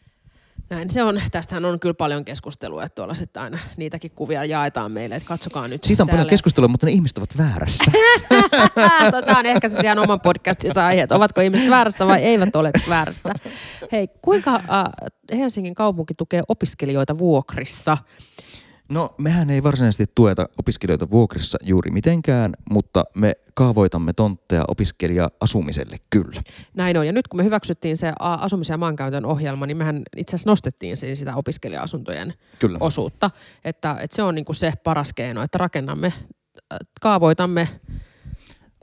Näin 0.71 0.91
se 0.91 1.03
on. 1.03 1.23
Tästähän 1.31 1.65
on 1.65 1.81
kyllä 1.81 1.95
paljon 1.95 2.25
keskustelua, 2.25 2.85
että 2.85 2.95
tuolla 2.95 3.15
sitten 3.15 3.43
aina 3.43 3.59
niitäkin 3.77 4.11
kuvia 4.11 4.45
jaetaan 4.45 4.93
meille, 4.93 5.17
että 5.17 5.29
katsokaa 5.29 5.69
nyt. 5.69 5.85
Siitä 5.85 6.03
on 6.03 6.07
täällä. 6.07 6.19
paljon 6.19 6.31
keskustelua, 6.31 6.69
mutta 6.69 6.87
ne 6.87 6.93
ihmiset 6.93 7.19
ovat 7.19 7.39
väärässä. 7.39 7.93
tota 9.13 9.39
on 9.39 9.47
ehkä 9.47 9.69
sitten 9.69 9.85
ihan 9.85 9.99
oman 9.99 10.21
podcastinsa 10.21 10.87
aihe, 10.87 11.03
että 11.03 11.17
ovatko 11.17 11.41
ihmiset 11.41 11.71
väärässä 11.71 12.07
vai 12.07 12.23
eivät 12.23 12.57
ole 12.57 12.71
väärässä. 12.89 13.35
Hei, 13.93 14.09
kuinka 14.23 14.55
äh, 14.55 15.39
Helsingin 15.39 15.75
kaupunki 15.75 16.15
tukee 16.15 16.43
opiskelijoita 16.49 17.19
vuokrissa? 17.19 17.99
No 18.89 19.15
mehän 19.19 19.51
ei 19.51 19.63
varsinaisesti 19.63 20.05
tueta 20.15 20.49
opiskelijoita 20.59 21.11
vuokrissa 21.11 21.59
juuri 21.63 21.91
mitenkään, 21.91 22.55
mutta 22.71 23.05
me 23.15 23.33
kaavoitamme 23.55 24.13
tontteja 24.13 24.65
opiskelija-asumiselle 24.69 25.97
kyllä. 26.11 26.43
Näin 26.75 26.97
on. 26.97 27.07
Ja 27.07 27.13
nyt 27.13 27.29
kun 27.29 27.41
me 27.41 27.45
hyväksyttiin 27.45 27.97
se 27.97 28.13
asumisen 28.19 28.75
ja 28.75 28.79
maankäytön 28.79 29.27
ohjelma, 29.27 29.67
niin 29.67 29.77
mehän 29.77 30.03
itse 30.17 30.37
asiassa 30.37 30.51
nostettiin 30.51 30.97
siis 30.97 31.19
sitä 31.19 31.37
opiskelija-asuntojen 31.37 32.35
kyllä. 32.59 32.79
osuutta. 32.81 33.31
Että, 33.65 33.97
että 34.01 34.17
se 34.17 34.23
on 34.23 34.35
niin 34.35 34.45
kuin 34.45 34.57
se 34.57 34.73
paras 34.85 35.13
keino, 35.13 35.43
että 35.43 35.59
rakennamme, 35.59 36.13
kaavoitamme 37.01 37.69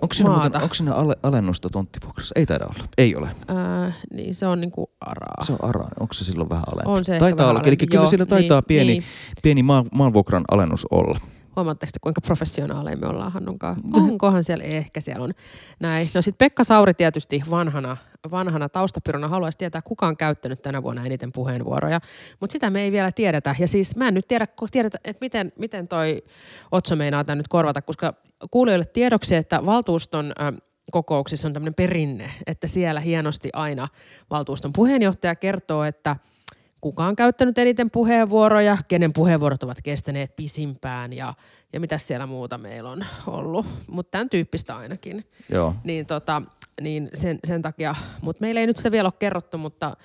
Onko 0.01 0.13
siinä, 0.13 0.29
muuten, 0.29 0.61
onko 0.61 0.73
siinä 0.73 0.93
ale, 0.93 1.15
alennusta 1.23 1.69
tonttivuokrassa? 1.69 2.33
Ei 2.35 2.45
taida 2.45 2.65
olla. 2.65 2.87
Ei 2.97 3.15
ole. 3.15 3.29
Öö, 3.49 3.91
niin 4.13 4.35
se 4.35 4.47
on 4.47 4.61
niinku 4.61 4.91
araa. 4.99 5.45
Se 5.45 5.53
on 5.53 5.63
araa. 5.63 5.89
Onko 5.99 6.13
se 6.13 6.25
silloin 6.25 6.49
vähän 6.49 6.63
alempi? 6.73 6.91
On 6.91 7.05
se 7.05 7.19
Taitaa 7.19 7.49
olla. 7.49 7.61
Eli 7.65 7.77
kyllä 7.77 8.07
sillä 8.07 8.25
taitaa 8.25 8.59
niin, 8.59 8.67
pieni, 8.67 8.91
niin. 8.91 9.03
pieni 9.43 9.63
maan, 9.63 9.85
maanvuokran 9.91 10.43
alennus 10.51 10.87
olla. 10.91 11.19
Huomaatteko 11.55 11.91
kuinka 12.01 12.21
professionaaleja 12.21 12.97
me 12.97 13.07
ollaan 13.07 13.31
Hannunkaan? 13.31 13.75
Onkohan 13.93 14.43
siellä? 14.43 14.63
Ehkä 14.63 15.01
siellä 15.01 15.23
on. 15.23 15.33
Näin. 15.79 16.09
No 16.13 16.21
sitten 16.21 16.45
Pekka 16.45 16.63
Sauri 16.63 16.93
tietysti 16.93 17.43
vanhana, 17.49 17.97
vanhana 18.31 18.69
taustapyrona 18.69 19.27
haluaisi 19.27 19.57
tietää, 19.57 19.81
kuka 19.81 20.07
on 20.07 20.17
käyttänyt 20.17 20.61
tänä 20.61 20.83
vuonna 20.83 21.05
eniten 21.05 21.31
puheenvuoroja. 21.31 21.99
Mutta 22.39 22.51
sitä 22.51 22.69
me 22.69 22.81
ei 22.81 22.91
vielä 22.91 23.11
tiedetä. 23.11 23.55
Ja 23.59 23.67
siis 23.67 23.95
mä 23.95 24.07
en 24.07 24.13
nyt 24.13 24.27
tiedä, 24.27 24.47
tiedetä, 24.71 24.97
että 25.03 25.25
miten, 25.25 25.51
miten 25.59 25.87
toi 25.87 26.23
Otso 26.71 26.95
meinaa 26.95 27.23
tämän 27.23 27.37
nyt 27.37 27.47
korvata, 27.47 27.81
koska 27.81 28.13
kuulijoille 28.51 28.85
tiedoksi, 28.85 29.35
että 29.35 29.65
valtuuston 29.65 30.33
äh, 30.41 30.53
kokouksissa 30.91 31.47
on 31.47 31.53
tämmöinen 31.53 31.73
perinne, 31.73 32.31
että 32.47 32.67
siellä 32.67 32.99
hienosti 32.99 33.49
aina 33.53 33.87
valtuuston 34.29 34.73
puheenjohtaja 34.73 35.35
kertoo, 35.35 35.83
että– 35.83 36.15
kuka 36.85 37.05
on 37.05 37.15
käyttänyt 37.15 37.57
eniten 37.57 37.91
puheenvuoroja, 37.91 38.77
kenen 38.87 39.13
puheenvuorot 39.13 39.63
ovat 39.63 39.77
kestäneet 39.83 40.35
pisimpään 40.35 41.13
ja, 41.13 41.33
ja 41.73 41.79
mitä 41.79 41.97
siellä 41.97 42.25
muuta 42.25 42.57
meillä 42.57 42.89
on 42.89 43.05
ollut. 43.27 43.65
Mutta 43.87 44.11
tämän 44.11 44.29
tyyppistä 44.29 44.77
ainakin. 44.77 45.25
Joo. 45.51 45.75
Niin, 45.83 46.05
tota, 46.05 46.41
niin 46.81 47.09
sen, 47.13 47.39
sen 47.43 47.61
takia, 47.61 47.95
mutta 48.21 48.41
meillä 48.41 48.61
ei 48.61 48.67
nyt 48.67 48.77
sitä 48.77 48.91
vielä 48.91 49.07
ole 49.07 49.13
kerrottu, 49.19 49.57
mutta 49.57 49.97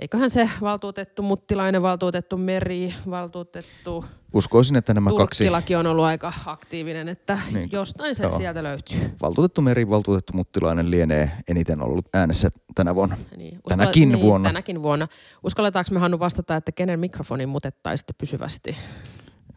eiköhän 0.00 0.30
se 0.30 0.50
valtuutettu 0.60 1.22
Muttilainen, 1.22 1.82
valtuutettu 1.82 2.36
Meri, 2.36 2.94
valtuutettu 3.10 4.04
Uskoisin, 4.34 4.76
että 4.76 4.94
nämä 4.94 5.10
kaksi... 5.16 5.48
on 5.78 5.86
ollut 5.86 6.04
aika 6.04 6.32
aktiivinen, 6.46 7.08
että 7.08 7.38
niin. 7.50 7.68
jostain 7.72 8.14
se 8.14 8.22
Joo. 8.22 8.32
sieltä 8.32 8.62
löytyy. 8.62 8.98
Valtuutettu 9.22 9.62
Meri, 9.62 9.90
valtuutettu 9.90 10.32
Muttilainen 10.32 10.90
lienee 10.90 11.30
eniten 11.48 11.82
ollut 11.82 12.08
äänessä 12.14 12.48
tänä 12.74 12.94
vuonna. 12.94 13.16
Niin. 13.36 13.56
Uskall... 13.56 13.68
Tänäkin 13.68 14.08
niin, 14.08 14.20
vuonna. 14.20 14.48
Tänäkin 14.48 14.82
vuonna. 14.82 15.08
Uskalletaanko 15.44 15.90
me 15.94 16.00
Hannu 16.00 16.18
vastata, 16.18 16.56
että 16.56 16.72
kenen 16.72 17.00
mikrofonin 17.00 17.48
mutettaisitte 17.48 18.12
pysyvästi? 18.12 18.76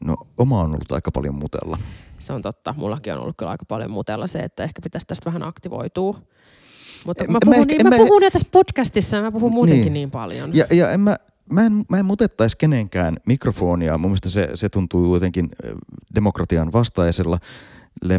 No 0.05 0.15
oma 0.37 0.59
on 0.59 0.67
ollut 0.67 0.91
aika 0.91 1.11
paljon 1.11 1.35
mutella. 1.35 1.77
Se 2.19 2.33
on 2.33 2.41
totta. 2.41 2.73
Mullakin 2.77 3.13
on 3.13 3.19
ollut 3.19 3.37
kyllä 3.37 3.51
aika 3.51 3.65
paljon 3.65 3.91
mutella 3.91 4.27
se, 4.27 4.39
että 4.39 4.63
ehkä 4.63 4.81
pitäisi 4.83 5.07
tästä 5.07 5.25
vähän 5.25 5.43
aktivoitua. 5.43 6.19
Mutta 7.05 7.23
mä 7.27 7.37
puhun, 7.45 7.59
mä, 7.59 7.65
niin, 7.65 7.83
mä, 7.83 7.89
mä 7.89 7.97
puhun 7.97 8.21
tässä 8.31 8.47
podcastissa 8.51 9.21
mä 9.21 9.31
puhun 9.31 9.53
muutenkin 9.53 9.83
niin, 9.83 9.93
niin 9.93 10.11
paljon. 10.11 10.55
Ja, 10.55 10.65
ja 10.71 10.91
en 10.91 10.99
mä, 10.99 11.15
mä 11.51 11.65
en, 11.65 11.85
mä 11.89 11.97
en 11.97 12.05
mutettaisi 12.05 12.57
kenenkään 12.57 13.15
mikrofonia. 13.25 13.97
Mun 13.97 14.11
mielestä 14.11 14.29
se, 14.29 14.49
se 14.53 14.69
tuntuu 14.69 15.13
jotenkin 15.13 15.49
demokratian 16.15 16.73
vastaisella. 16.73 17.37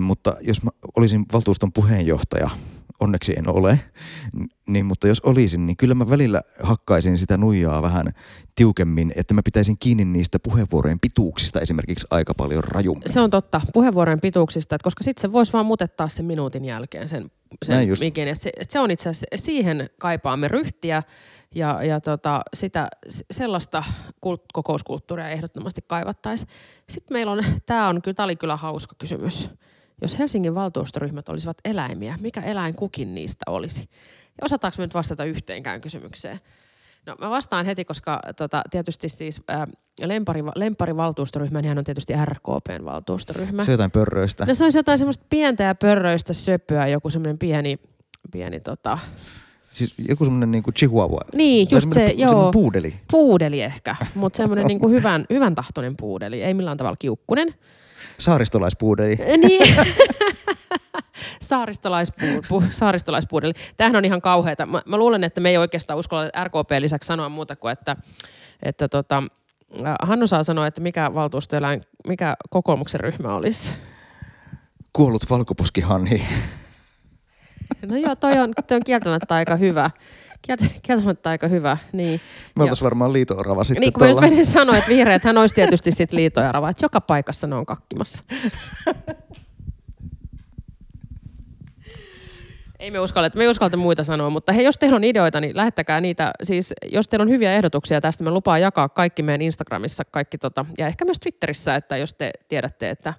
Mutta 0.01 0.37
jos 0.41 0.63
mä 0.63 0.71
olisin 0.97 1.25
valtuuston 1.33 1.73
puheenjohtaja, 1.73 2.51
onneksi 3.01 3.35
en 3.37 3.49
ole, 3.49 3.81
niin, 4.69 4.87
mutta 4.87 5.09
jos 5.09 5.21
olisin, 5.21 5.67
niin 5.67 5.77
kyllä 5.77 5.95
mä 5.95 6.11
välillä 6.11 6.43
hakkaisin 6.63 7.19
sitä 7.19 7.37
nuijaa 7.37 7.83
vähän 7.83 8.07
tiukemmin, 8.55 9.13
että 9.17 9.35
mä 9.35 9.41
pitäisin 9.45 9.77
kiinni 9.81 10.05
niistä 10.05 10.39
puheenvuorojen 10.39 11.01
pituuksista 11.01 11.61
esimerkiksi 11.61 12.07
aika 12.11 12.35
paljon 12.35 12.65
rajummin. 12.65 13.13
Se 13.13 13.21
on 13.21 13.31
totta, 13.31 13.61
puheenvuorojen 13.75 14.21
pituuksista, 14.21 14.75
että 14.75 14.85
koska 14.85 15.05
sitten 15.05 15.23
se 15.23 15.33
voisi 15.33 15.53
vaan 15.53 15.67
mutettaa 15.67 16.09
sen 16.09 16.25
minuutin 16.25 16.65
jälkeen 16.65 17.09
sen, 17.09 17.31
sen 17.63 17.89
mikin. 18.01 18.37
Se, 18.37 18.53
se 18.69 18.81
on 18.81 18.91
itse 18.91 19.09
asiassa, 19.09 19.27
siihen 19.37 19.91
kaipaamme 19.99 20.49
ryhtiä 20.49 21.03
Ja, 21.55 21.83
ja 21.83 22.01
tota, 22.01 22.41
sitä, 22.55 22.89
sellaista 23.31 23.85
kult, 24.21 24.43
kokouskulttuuria 24.53 25.29
ehdottomasti 25.29 25.81
kaivattaisiin. 25.87 26.49
Sitten 26.89 27.15
meillä 27.15 27.33
on, 27.33 27.45
tämä 27.67 27.89
on, 27.89 28.03
tämä 28.03 28.25
oli 28.25 28.37
kyllä 28.37 28.57
hauska 28.57 28.95
kysymys. 28.99 29.51
Jos 30.03 30.19
Helsingin 30.19 30.55
valtuustoryhmät 30.55 31.29
olisivat 31.29 31.57
eläimiä, 31.65 32.19
mikä 32.21 32.41
eläin 32.41 32.75
kukin 32.75 33.15
niistä 33.15 33.45
olisi? 33.47 33.89
Ja 34.29 34.45
osataanko 34.45 34.75
me 34.79 34.85
nyt 34.85 34.95
vastata 34.95 35.25
yhteenkään 35.25 35.81
kysymykseen? 35.81 36.41
No 37.07 37.15
mä 37.21 37.31
vastaan 37.31 37.67
heti, 37.67 37.85
koska 37.85 38.21
tota, 38.37 38.63
tietysti 38.71 39.09
siis 39.09 39.43
ää, 39.49 39.67
lempari, 40.05 40.43
lemparivaltuustoryhmä, 40.55 41.63
niin 41.63 41.69
hän 41.69 41.79
on 41.79 41.85
tietysti 41.85 42.13
RKPn 42.25 42.85
valtuustoryhmä. 42.85 43.65
Se 43.65 43.71
on 43.71 43.75
jotain 43.75 43.91
pörröistä. 43.91 44.47
No 44.47 44.55
se 44.55 44.65
olisi 44.65 44.79
jotain 44.79 44.99
semmoista 44.99 45.25
pientä 45.31 45.63
ja 45.63 45.75
pörröistä 45.75 46.33
söpöä, 46.33 46.87
joku 46.87 47.11
semmoinen 47.11 47.39
pieni, 47.39 47.79
pieni 48.33 48.61
tota... 48.61 48.99
Siis 49.71 49.95
joku 50.09 50.25
semmoinen 50.25 50.51
niinku 50.51 50.73
chihuahua. 50.73 51.21
Niin, 51.37 51.69
just 51.71 51.93
se, 51.93 52.15
joo. 52.17 52.53
puudeli. 52.53 52.95
Puudeli 53.11 53.63
ehkä, 53.63 53.97
mutta 54.15 54.37
semmoinen 54.37 54.67
niinku 54.73 54.89
hyvän, 54.89 55.27
hyvän 55.31 55.55
tahtoinen 55.55 55.97
puudeli, 55.97 56.43
ei 56.43 56.55
millään 56.55 56.77
tavalla 56.77 56.97
kiukkunen. 56.97 57.55
Saaristolaispuudeli. 58.19 59.19
Niin. 59.39 59.75
Saaristolaispu, 61.41 62.63
saaristolaispuudeli. 62.71 63.53
Tämähän 63.77 63.97
on 63.97 64.05
ihan 64.05 64.21
kauheata. 64.21 64.67
Mä, 64.67 64.83
mä 64.87 64.97
luulen, 64.97 65.25
että 65.25 65.41
me 65.41 65.51
ei 65.51 65.57
oikeastaan 65.57 65.99
uskalla 65.99 66.45
RKP 66.45 66.71
lisäksi 66.79 67.07
sanoa 67.07 67.29
muuta 67.29 67.57
kuin, 67.57 67.73
että, 67.73 67.97
että 68.63 68.89
tota, 68.89 69.23
Hannu 70.03 70.27
saa 70.27 70.43
sanoa, 70.43 70.67
että 70.67 70.81
mikä 70.81 71.15
valtuustoeläin, 71.15 71.83
mikä 72.09 72.35
kokoomuksen 72.51 73.01
ryhmä 73.01 73.35
olisi. 73.35 73.73
Kuollut 74.93 75.31
valkoposkihanhi. 75.31 76.23
No 77.87 77.97
joo, 77.97 78.17
toi 78.17 78.39
on, 78.39 78.53
toi 78.67 78.77
on 78.77 78.85
kieltämättä 78.85 79.35
aika 79.35 79.57
hyvä. 79.57 79.91
Kieltämättä 80.83 81.31
aika 81.31 81.49
hyvä, 81.49 81.77
niin. 81.93 82.21
Me 82.57 82.63
oltaisiin 82.63 82.85
varmaan 82.85 83.13
liitoorava 83.13 83.65
sitten 83.65 83.81
Niin, 83.81 83.93
kun 83.93 84.03
mä 84.03 84.45
sanoa, 84.45 84.77
että 84.77 84.91
vihreät, 84.91 85.25
hän 85.25 85.39
olisi 85.39 85.55
tietysti 85.55 85.93
sitten 85.93 86.17
liitoorava, 86.17 86.71
että 86.71 86.85
joka 86.85 87.01
paikassa 87.01 87.47
ne 87.47 87.55
on 87.55 87.67
kakkimassa. 87.67 88.25
Ei 92.85 92.91
me 92.91 93.01
uskalleta, 93.01 93.39
me 93.39 93.45
ei 93.45 93.51
uskalleta 93.51 93.77
muita 93.77 94.05
sanoa, 94.05 94.31
mutta 94.31 94.53
hei, 94.53 94.65
jos 94.65 94.79
teillä 94.79 94.97
on 94.97 95.05
ideoita, 95.05 95.41
niin 95.41 95.57
lähettäkää 95.57 96.01
niitä. 96.01 96.31
Siis 96.43 96.73
jos 96.93 97.09
teillä 97.09 97.23
on 97.23 97.29
hyviä 97.29 97.53
ehdotuksia 97.53 98.01
tästä, 98.01 98.25
me 98.25 98.31
lupaa 98.31 98.59
jakaa 98.59 98.89
kaikki 98.89 99.23
meidän 99.23 99.43
Instagramissa, 99.43 100.05
kaikki 100.05 100.39
tota, 100.39 100.67
ja 100.79 100.87
ehkä 100.87 101.05
myös 101.05 101.21
Twitterissä, 101.21 101.75
että 101.75 101.97
jos 101.97 102.15
te 102.15 102.31
tiedätte, 102.49 102.91
että 102.91 103.15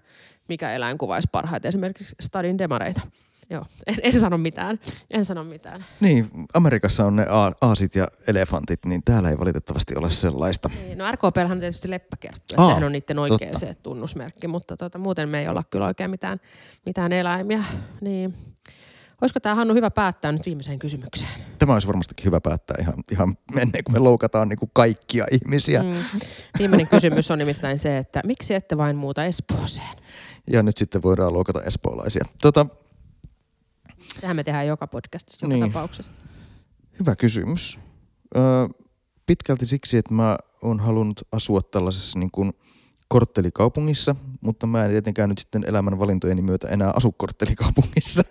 mikä 0.50 0.72
eläin 0.72 0.98
kuvaisi 0.98 1.28
parhaiten 1.32 1.70
esimerkiksi 1.70 2.16
Stadin 2.22 2.58
demareita. 2.58 3.02
Joo, 3.50 3.66
en, 3.88 3.96
en 4.04 4.20
sano 4.20 4.38
mitään. 4.38 4.80
En 5.12 5.26
sano 5.26 5.44
mitään. 5.44 5.86
Niin, 6.00 6.30
Amerikassa 6.54 7.06
on 7.06 7.16
ne 7.16 7.26
aasit 7.62 7.96
ja 7.96 8.08
elefantit, 8.28 8.86
niin 8.86 9.02
täällä 9.06 9.30
ei 9.30 9.40
valitettavasti 9.40 9.96
ole 9.96 10.10
sellaista. 10.10 10.70
Niin, 10.84 10.98
no 10.98 11.12
RKP 11.12 11.38
on 11.52 11.60
tietysti 11.60 11.90
leppäkerttu, 11.90 12.54
Aa, 12.58 12.66
sehän 12.66 12.84
on 12.84 12.92
niiden 12.92 13.20
oikea 13.20 13.38
totta. 13.38 13.60
se 13.60 13.74
tunnusmerkki, 13.74 14.48
mutta 14.48 14.78
tota, 14.78 14.98
muuten 14.98 15.30
me 15.30 15.40
ei 15.40 15.48
olla 15.48 15.64
kyllä 15.70 15.86
oikein 15.86 16.10
mitään, 16.10 16.40
mitään 16.86 17.12
eläimiä. 17.12 17.64
Niin. 18.02 18.55
Olisiko 19.22 19.40
tämä 19.40 19.56
Hannu 19.56 19.74
hyvä 19.74 19.92
päättää 19.92 20.32
nyt 20.32 20.46
viimeiseen 20.46 20.80
kysymykseen? 20.80 21.32
Tämä 21.60 21.74
olisi 21.74 21.88
varmastikin 21.88 22.26
hyvä 22.26 22.42
päättää 22.42 22.78
ihan, 22.82 22.96
ihan 23.12 23.38
ennen 23.58 23.84
kuin 23.84 23.94
me 23.94 24.00
loukataan 24.00 24.50
niin 24.50 24.60
kuin 24.60 24.72
kaikkia 24.74 25.26
ihmisiä. 25.32 25.84
Mm. 25.84 25.94
Viimeinen 26.60 26.88
kysymys 26.88 27.32
on 27.32 27.40
nimittäin 27.40 27.78
se, 27.78 27.98
että 27.98 28.22
miksi 28.26 28.54
ette 28.54 28.78
vain 28.78 28.96
muuta 28.96 29.26
Espooseen? 29.26 29.98
Ja 30.52 30.64
nyt 30.64 30.78
sitten 30.78 31.02
voidaan 31.02 31.34
loukata 31.34 31.64
espoolaisia. 31.64 32.26
Tota, 32.42 32.66
Sehän 34.20 34.36
me 34.36 34.44
tehdään 34.44 34.68
joka 34.68 34.88
podcastissa 34.88 35.46
joka 35.46 35.56
niin. 35.56 35.72
tapauksessa. 35.72 36.12
Hyvä 37.00 37.16
kysymys. 37.16 37.80
Öö, 38.36 38.44
pitkälti 39.26 39.66
siksi, 39.66 39.98
että 39.98 40.14
mä 40.14 40.38
oon 40.62 40.80
halunnut 40.80 41.22
asua 41.32 41.62
tällaisessa 41.62 42.20
niin 42.20 42.32
kuin– 42.32 42.54
korttelikaupungissa, 43.08 44.16
mutta 44.42 44.68
mä 44.68 44.86
en 44.86 44.92
tietenkään 44.92 45.30
nyt 45.30 45.38
sitten 45.38 45.64
elämän 45.68 46.00
valintojeni 46.00 46.42
myötä 46.42 46.68
enää 46.68 46.92
asu 46.96 47.12
korttelikaupungissa. 47.12 48.24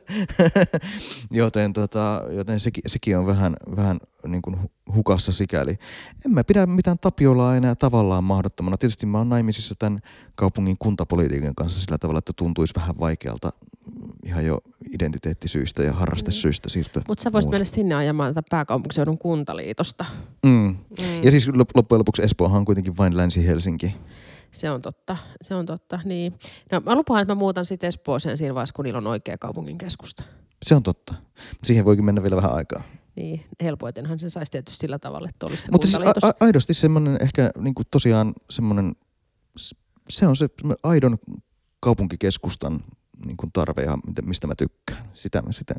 joten 1.30 1.72
tota, 1.72 2.22
joten 2.30 2.60
sekin, 2.60 2.82
sekin 2.86 3.18
on 3.18 3.26
vähän, 3.26 3.56
vähän 3.76 3.98
niin 4.28 4.42
kuin 4.42 4.56
hukassa 4.94 5.32
sikäli. 5.32 5.78
En 6.26 6.32
mä 6.32 6.44
pidä 6.44 6.66
mitään 6.66 6.98
Tapiolaa 6.98 7.56
enää 7.56 7.74
tavallaan 7.74 8.24
mahdottomana. 8.24 8.76
Tietysti 8.76 9.06
mä 9.06 9.18
oon 9.18 9.28
naimisissa 9.28 9.74
tämän 9.78 10.00
kaupungin 10.34 10.76
kuntapolitiikan 10.78 11.54
kanssa 11.54 11.80
sillä 11.80 11.98
tavalla, 11.98 12.18
että 12.18 12.32
tuntuisi 12.36 12.74
vähän 12.76 12.94
vaikealta 13.00 13.52
ihan 14.24 14.46
jo 14.46 14.58
identiteettisyistä 14.92 15.82
ja 15.82 15.92
harrastesyistä 15.92 16.68
siirtyä. 16.68 17.02
Mutta 17.08 17.22
sä 17.22 17.32
voisit 17.32 17.50
mennä 17.50 17.64
sinne 17.64 17.94
ajamaan 17.94 18.34
tätä 18.34 18.46
pääkaupunkiseudun 18.50 19.18
kuntaliitosta. 19.18 20.04
Mm. 20.46 20.50
Mm. 20.50 20.76
Ja 21.22 21.30
siis 21.30 21.48
loppujen 21.74 21.98
lopuksi 21.98 22.22
Espoohan 22.22 22.58
on 22.58 22.64
kuitenkin 22.64 22.96
vain 22.96 23.16
Länsi-Helsinki. 23.16 23.94
Se 24.54 24.70
on 24.70 24.82
totta, 24.82 25.16
se 25.42 25.54
on 25.54 25.66
totta, 25.66 26.00
niin. 26.04 26.34
No, 26.72 26.80
mä 26.80 26.94
lupaan, 26.94 27.22
että 27.22 27.34
mä 27.34 27.38
muutan 27.38 27.66
sitten 27.66 27.88
Espooseen 27.88 28.38
siinä 28.38 28.54
vaiheessa, 28.54 28.72
kun 28.72 28.84
niillä 28.84 28.98
on 28.98 29.06
oikea 29.06 29.38
kaupungin 29.38 29.78
keskusta. 29.78 30.24
Se 30.64 30.74
on 30.74 30.82
totta. 30.82 31.14
Siihen 31.64 31.84
voikin 31.84 32.04
mennä 32.04 32.22
vielä 32.22 32.36
vähän 32.36 32.52
aikaa. 32.54 32.82
Niin, 33.16 33.44
helpoitenhan 33.62 34.18
se 34.18 34.30
saisi 34.30 34.52
tietysti 34.52 34.78
sillä 34.78 34.98
tavalla, 34.98 35.28
että 35.28 35.46
olisi 35.46 35.62
se 35.62 35.72
Mutta 35.72 35.86
siis 35.86 35.98
a- 36.24 36.28
a- 36.28 36.32
aidosti 36.40 36.74
semmoinen 36.74 37.16
ehkä 37.20 37.50
niin 37.58 37.74
kuin 37.74 37.86
tosiaan 37.90 38.32
semmoinen, 38.50 38.92
se 40.08 40.26
on 40.26 40.36
se 40.36 40.48
aidon 40.82 41.18
kaupunkikeskustan 41.80 42.80
niin 43.24 43.36
kuin 43.36 43.52
tarve 43.52 43.82
ja 43.82 43.98
mistä 44.24 44.46
mä 44.46 44.54
tykkään. 44.58 45.10
Sitä, 45.14 45.42
sitä, 45.50 45.74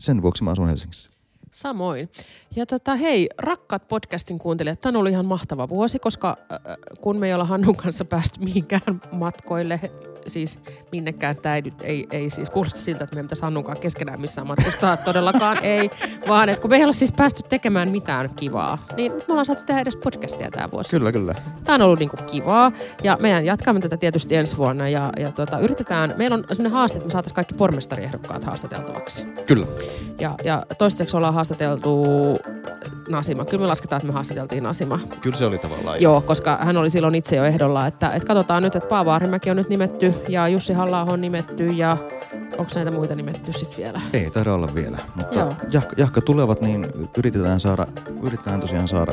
sen 0.00 0.22
vuoksi 0.22 0.44
mä 0.44 0.50
asun 0.50 0.68
Helsingissä. 0.68 1.10
Samoin. 1.56 2.08
Ja 2.56 2.66
tota, 2.66 2.94
hei, 2.94 3.28
rakkaat 3.38 3.88
podcastin 3.88 4.38
kuuntelijat, 4.38 4.80
tämä 4.80 4.90
on 4.90 4.96
ollut 4.96 5.10
ihan 5.10 5.26
mahtava 5.26 5.68
vuosi, 5.68 5.98
koska 5.98 6.36
äh, 6.52 6.58
kun 7.00 7.18
me 7.18 7.26
ei 7.26 7.34
olla 7.34 7.44
Hannun 7.44 7.76
kanssa 7.76 8.04
päästy 8.04 8.40
mihinkään 8.40 9.00
matkoille 9.12 9.80
siis 10.26 10.58
minnekään. 10.92 11.36
Tämä 11.36 11.56
ei, 11.56 11.62
ei, 11.82 12.06
ei 12.10 12.30
siis 12.30 12.50
kuulosta 12.50 12.80
siltä, 12.80 13.04
että 13.04 13.16
me 13.16 13.22
pitäisi 13.22 13.42
Hannunkaan 13.42 13.78
keskenään 13.78 14.20
missään 14.20 14.46
matkustaa. 14.46 14.96
Todellakaan 15.04 15.58
ei, 15.62 15.90
vaan 16.28 16.48
että 16.48 16.60
kun 16.60 16.70
me 16.70 16.76
ei 16.76 16.84
ole 16.84 16.92
siis 16.92 17.12
päästy 17.12 17.42
tekemään 17.42 17.90
mitään 17.90 18.34
kivaa, 18.36 18.78
niin 18.96 19.12
me 19.12 19.24
ollaan 19.28 19.44
saatu 19.44 19.64
tehdä 19.64 19.80
edes 19.80 19.96
podcastia 19.96 20.50
tämä 20.50 20.70
vuosi. 20.70 20.90
Kyllä, 20.90 21.12
kyllä. 21.12 21.34
Tämä 21.64 21.74
on 21.74 21.82
ollut 21.82 21.98
niinku 21.98 22.16
kivaa 22.26 22.72
ja 23.02 23.18
meidän 23.20 23.44
jatkamme 23.44 23.80
tätä 23.80 23.96
tietysti 23.96 24.36
ensi 24.36 24.56
vuonna 24.56 24.88
ja, 24.88 25.12
ja 25.16 25.32
tota, 25.32 25.58
yritetään, 25.58 26.14
meillä 26.16 26.34
on 26.34 26.44
sellainen 26.52 26.72
haaste, 26.72 26.98
että 26.98 27.06
me 27.06 27.10
saataisiin 27.10 27.34
kaikki 27.36 27.54
pormestariehdokkaat 27.54 28.44
haastateltavaksi. 28.44 29.24
Kyllä. 29.46 29.66
Ja, 30.20 30.34
ja 30.44 30.62
toistaiseksi 30.78 31.16
ollaan 31.16 31.34
haastateltu 31.34 32.04
Nasima. 33.10 33.44
Kyllä 33.44 33.62
me 33.62 33.66
lasketaan, 33.66 33.98
että 33.98 34.06
me 34.06 34.12
haastateltiin 34.12 34.62
Nasima. 34.62 34.98
Kyllä 35.20 35.36
se 35.36 35.46
oli 35.46 35.58
tavallaan. 35.58 36.02
Joo, 36.02 36.20
koska 36.20 36.56
hän 36.56 36.76
oli 36.76 36.90
silloin 36.90 37.14
itse 37.14 37.36
jo 37.36 37.44
ehdolla, 37.44 37.86
että, 37.86 38.08
että 38.08 38.26
katsotaan 38.26 38.62
nyt, 38.62 38.76
että 38.76 38.88
Paavo 38.88 39.10
Arhimäki 39.10 39.50
on 39.50 39.56
nyt 39.56 39.68
nimetty 39.68 40.14
ja 40.28 40.48
Jussi 40.48 40.72
halla 40.72 41.02
on 41.02 41.20
nimetty 41.20 41.66
ja 41.66 41.96
onko 42.58 42.72
näitä 42.74 42.90
muita 42.90 43.14
nimetty 43.14 43.52
sitten 43.52 43.76
vielä? 43.76 44.00
Ei 44.12 44.30
taida 44.30 44.54
olla 44.54 44.68
vielä, 44.74 44.98
mutta 45.14 45.46
jahka, 45.70 45.94
jahka, 45.96 46.20
tulevat, 46.20 46.60
niin 46.60 46.86
yritetään, 47.18 47.60
saada, 47.60 47.86
yritetään 48.22 48.60
tosiaan 48.60 48.88
saada 48.88 49.12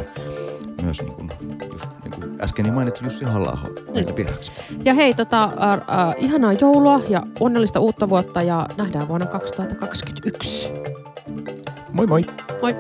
myös 0.81 1.01
niin 1.01 1.13
kuin, 1.13 1.31
just 1.73 1.89
niin 2.03 2.11
kuin 2.11 2.35
äsken 2.41 2.73
mainittu 2.73 3.03
Jussi 3.03 3.25
halla 3.25 3.57
niin. 3.93 4.15
vieraksi. 4.15 4.51
Ja 4.85 4.93
hei, 4.93 5.13
tota, 5.13 5.43
äh, 5.43 5.73
äh, 5.73 6.15
ihanaa 6.17 6.53
joulua 6.53 7.01
ja 7.09 7.23
onnellista 7.39 7.79
uutta 7.79 8.09
vuotta 8.09 8.41
ja 8.41 8.65
nähdään 8.77 9.07
vuonna 9.07 9.25
2021. 9.25 10.73
Moi 11.93 12.07
moi. 12.07 12.21
Moi. 12.59 12.73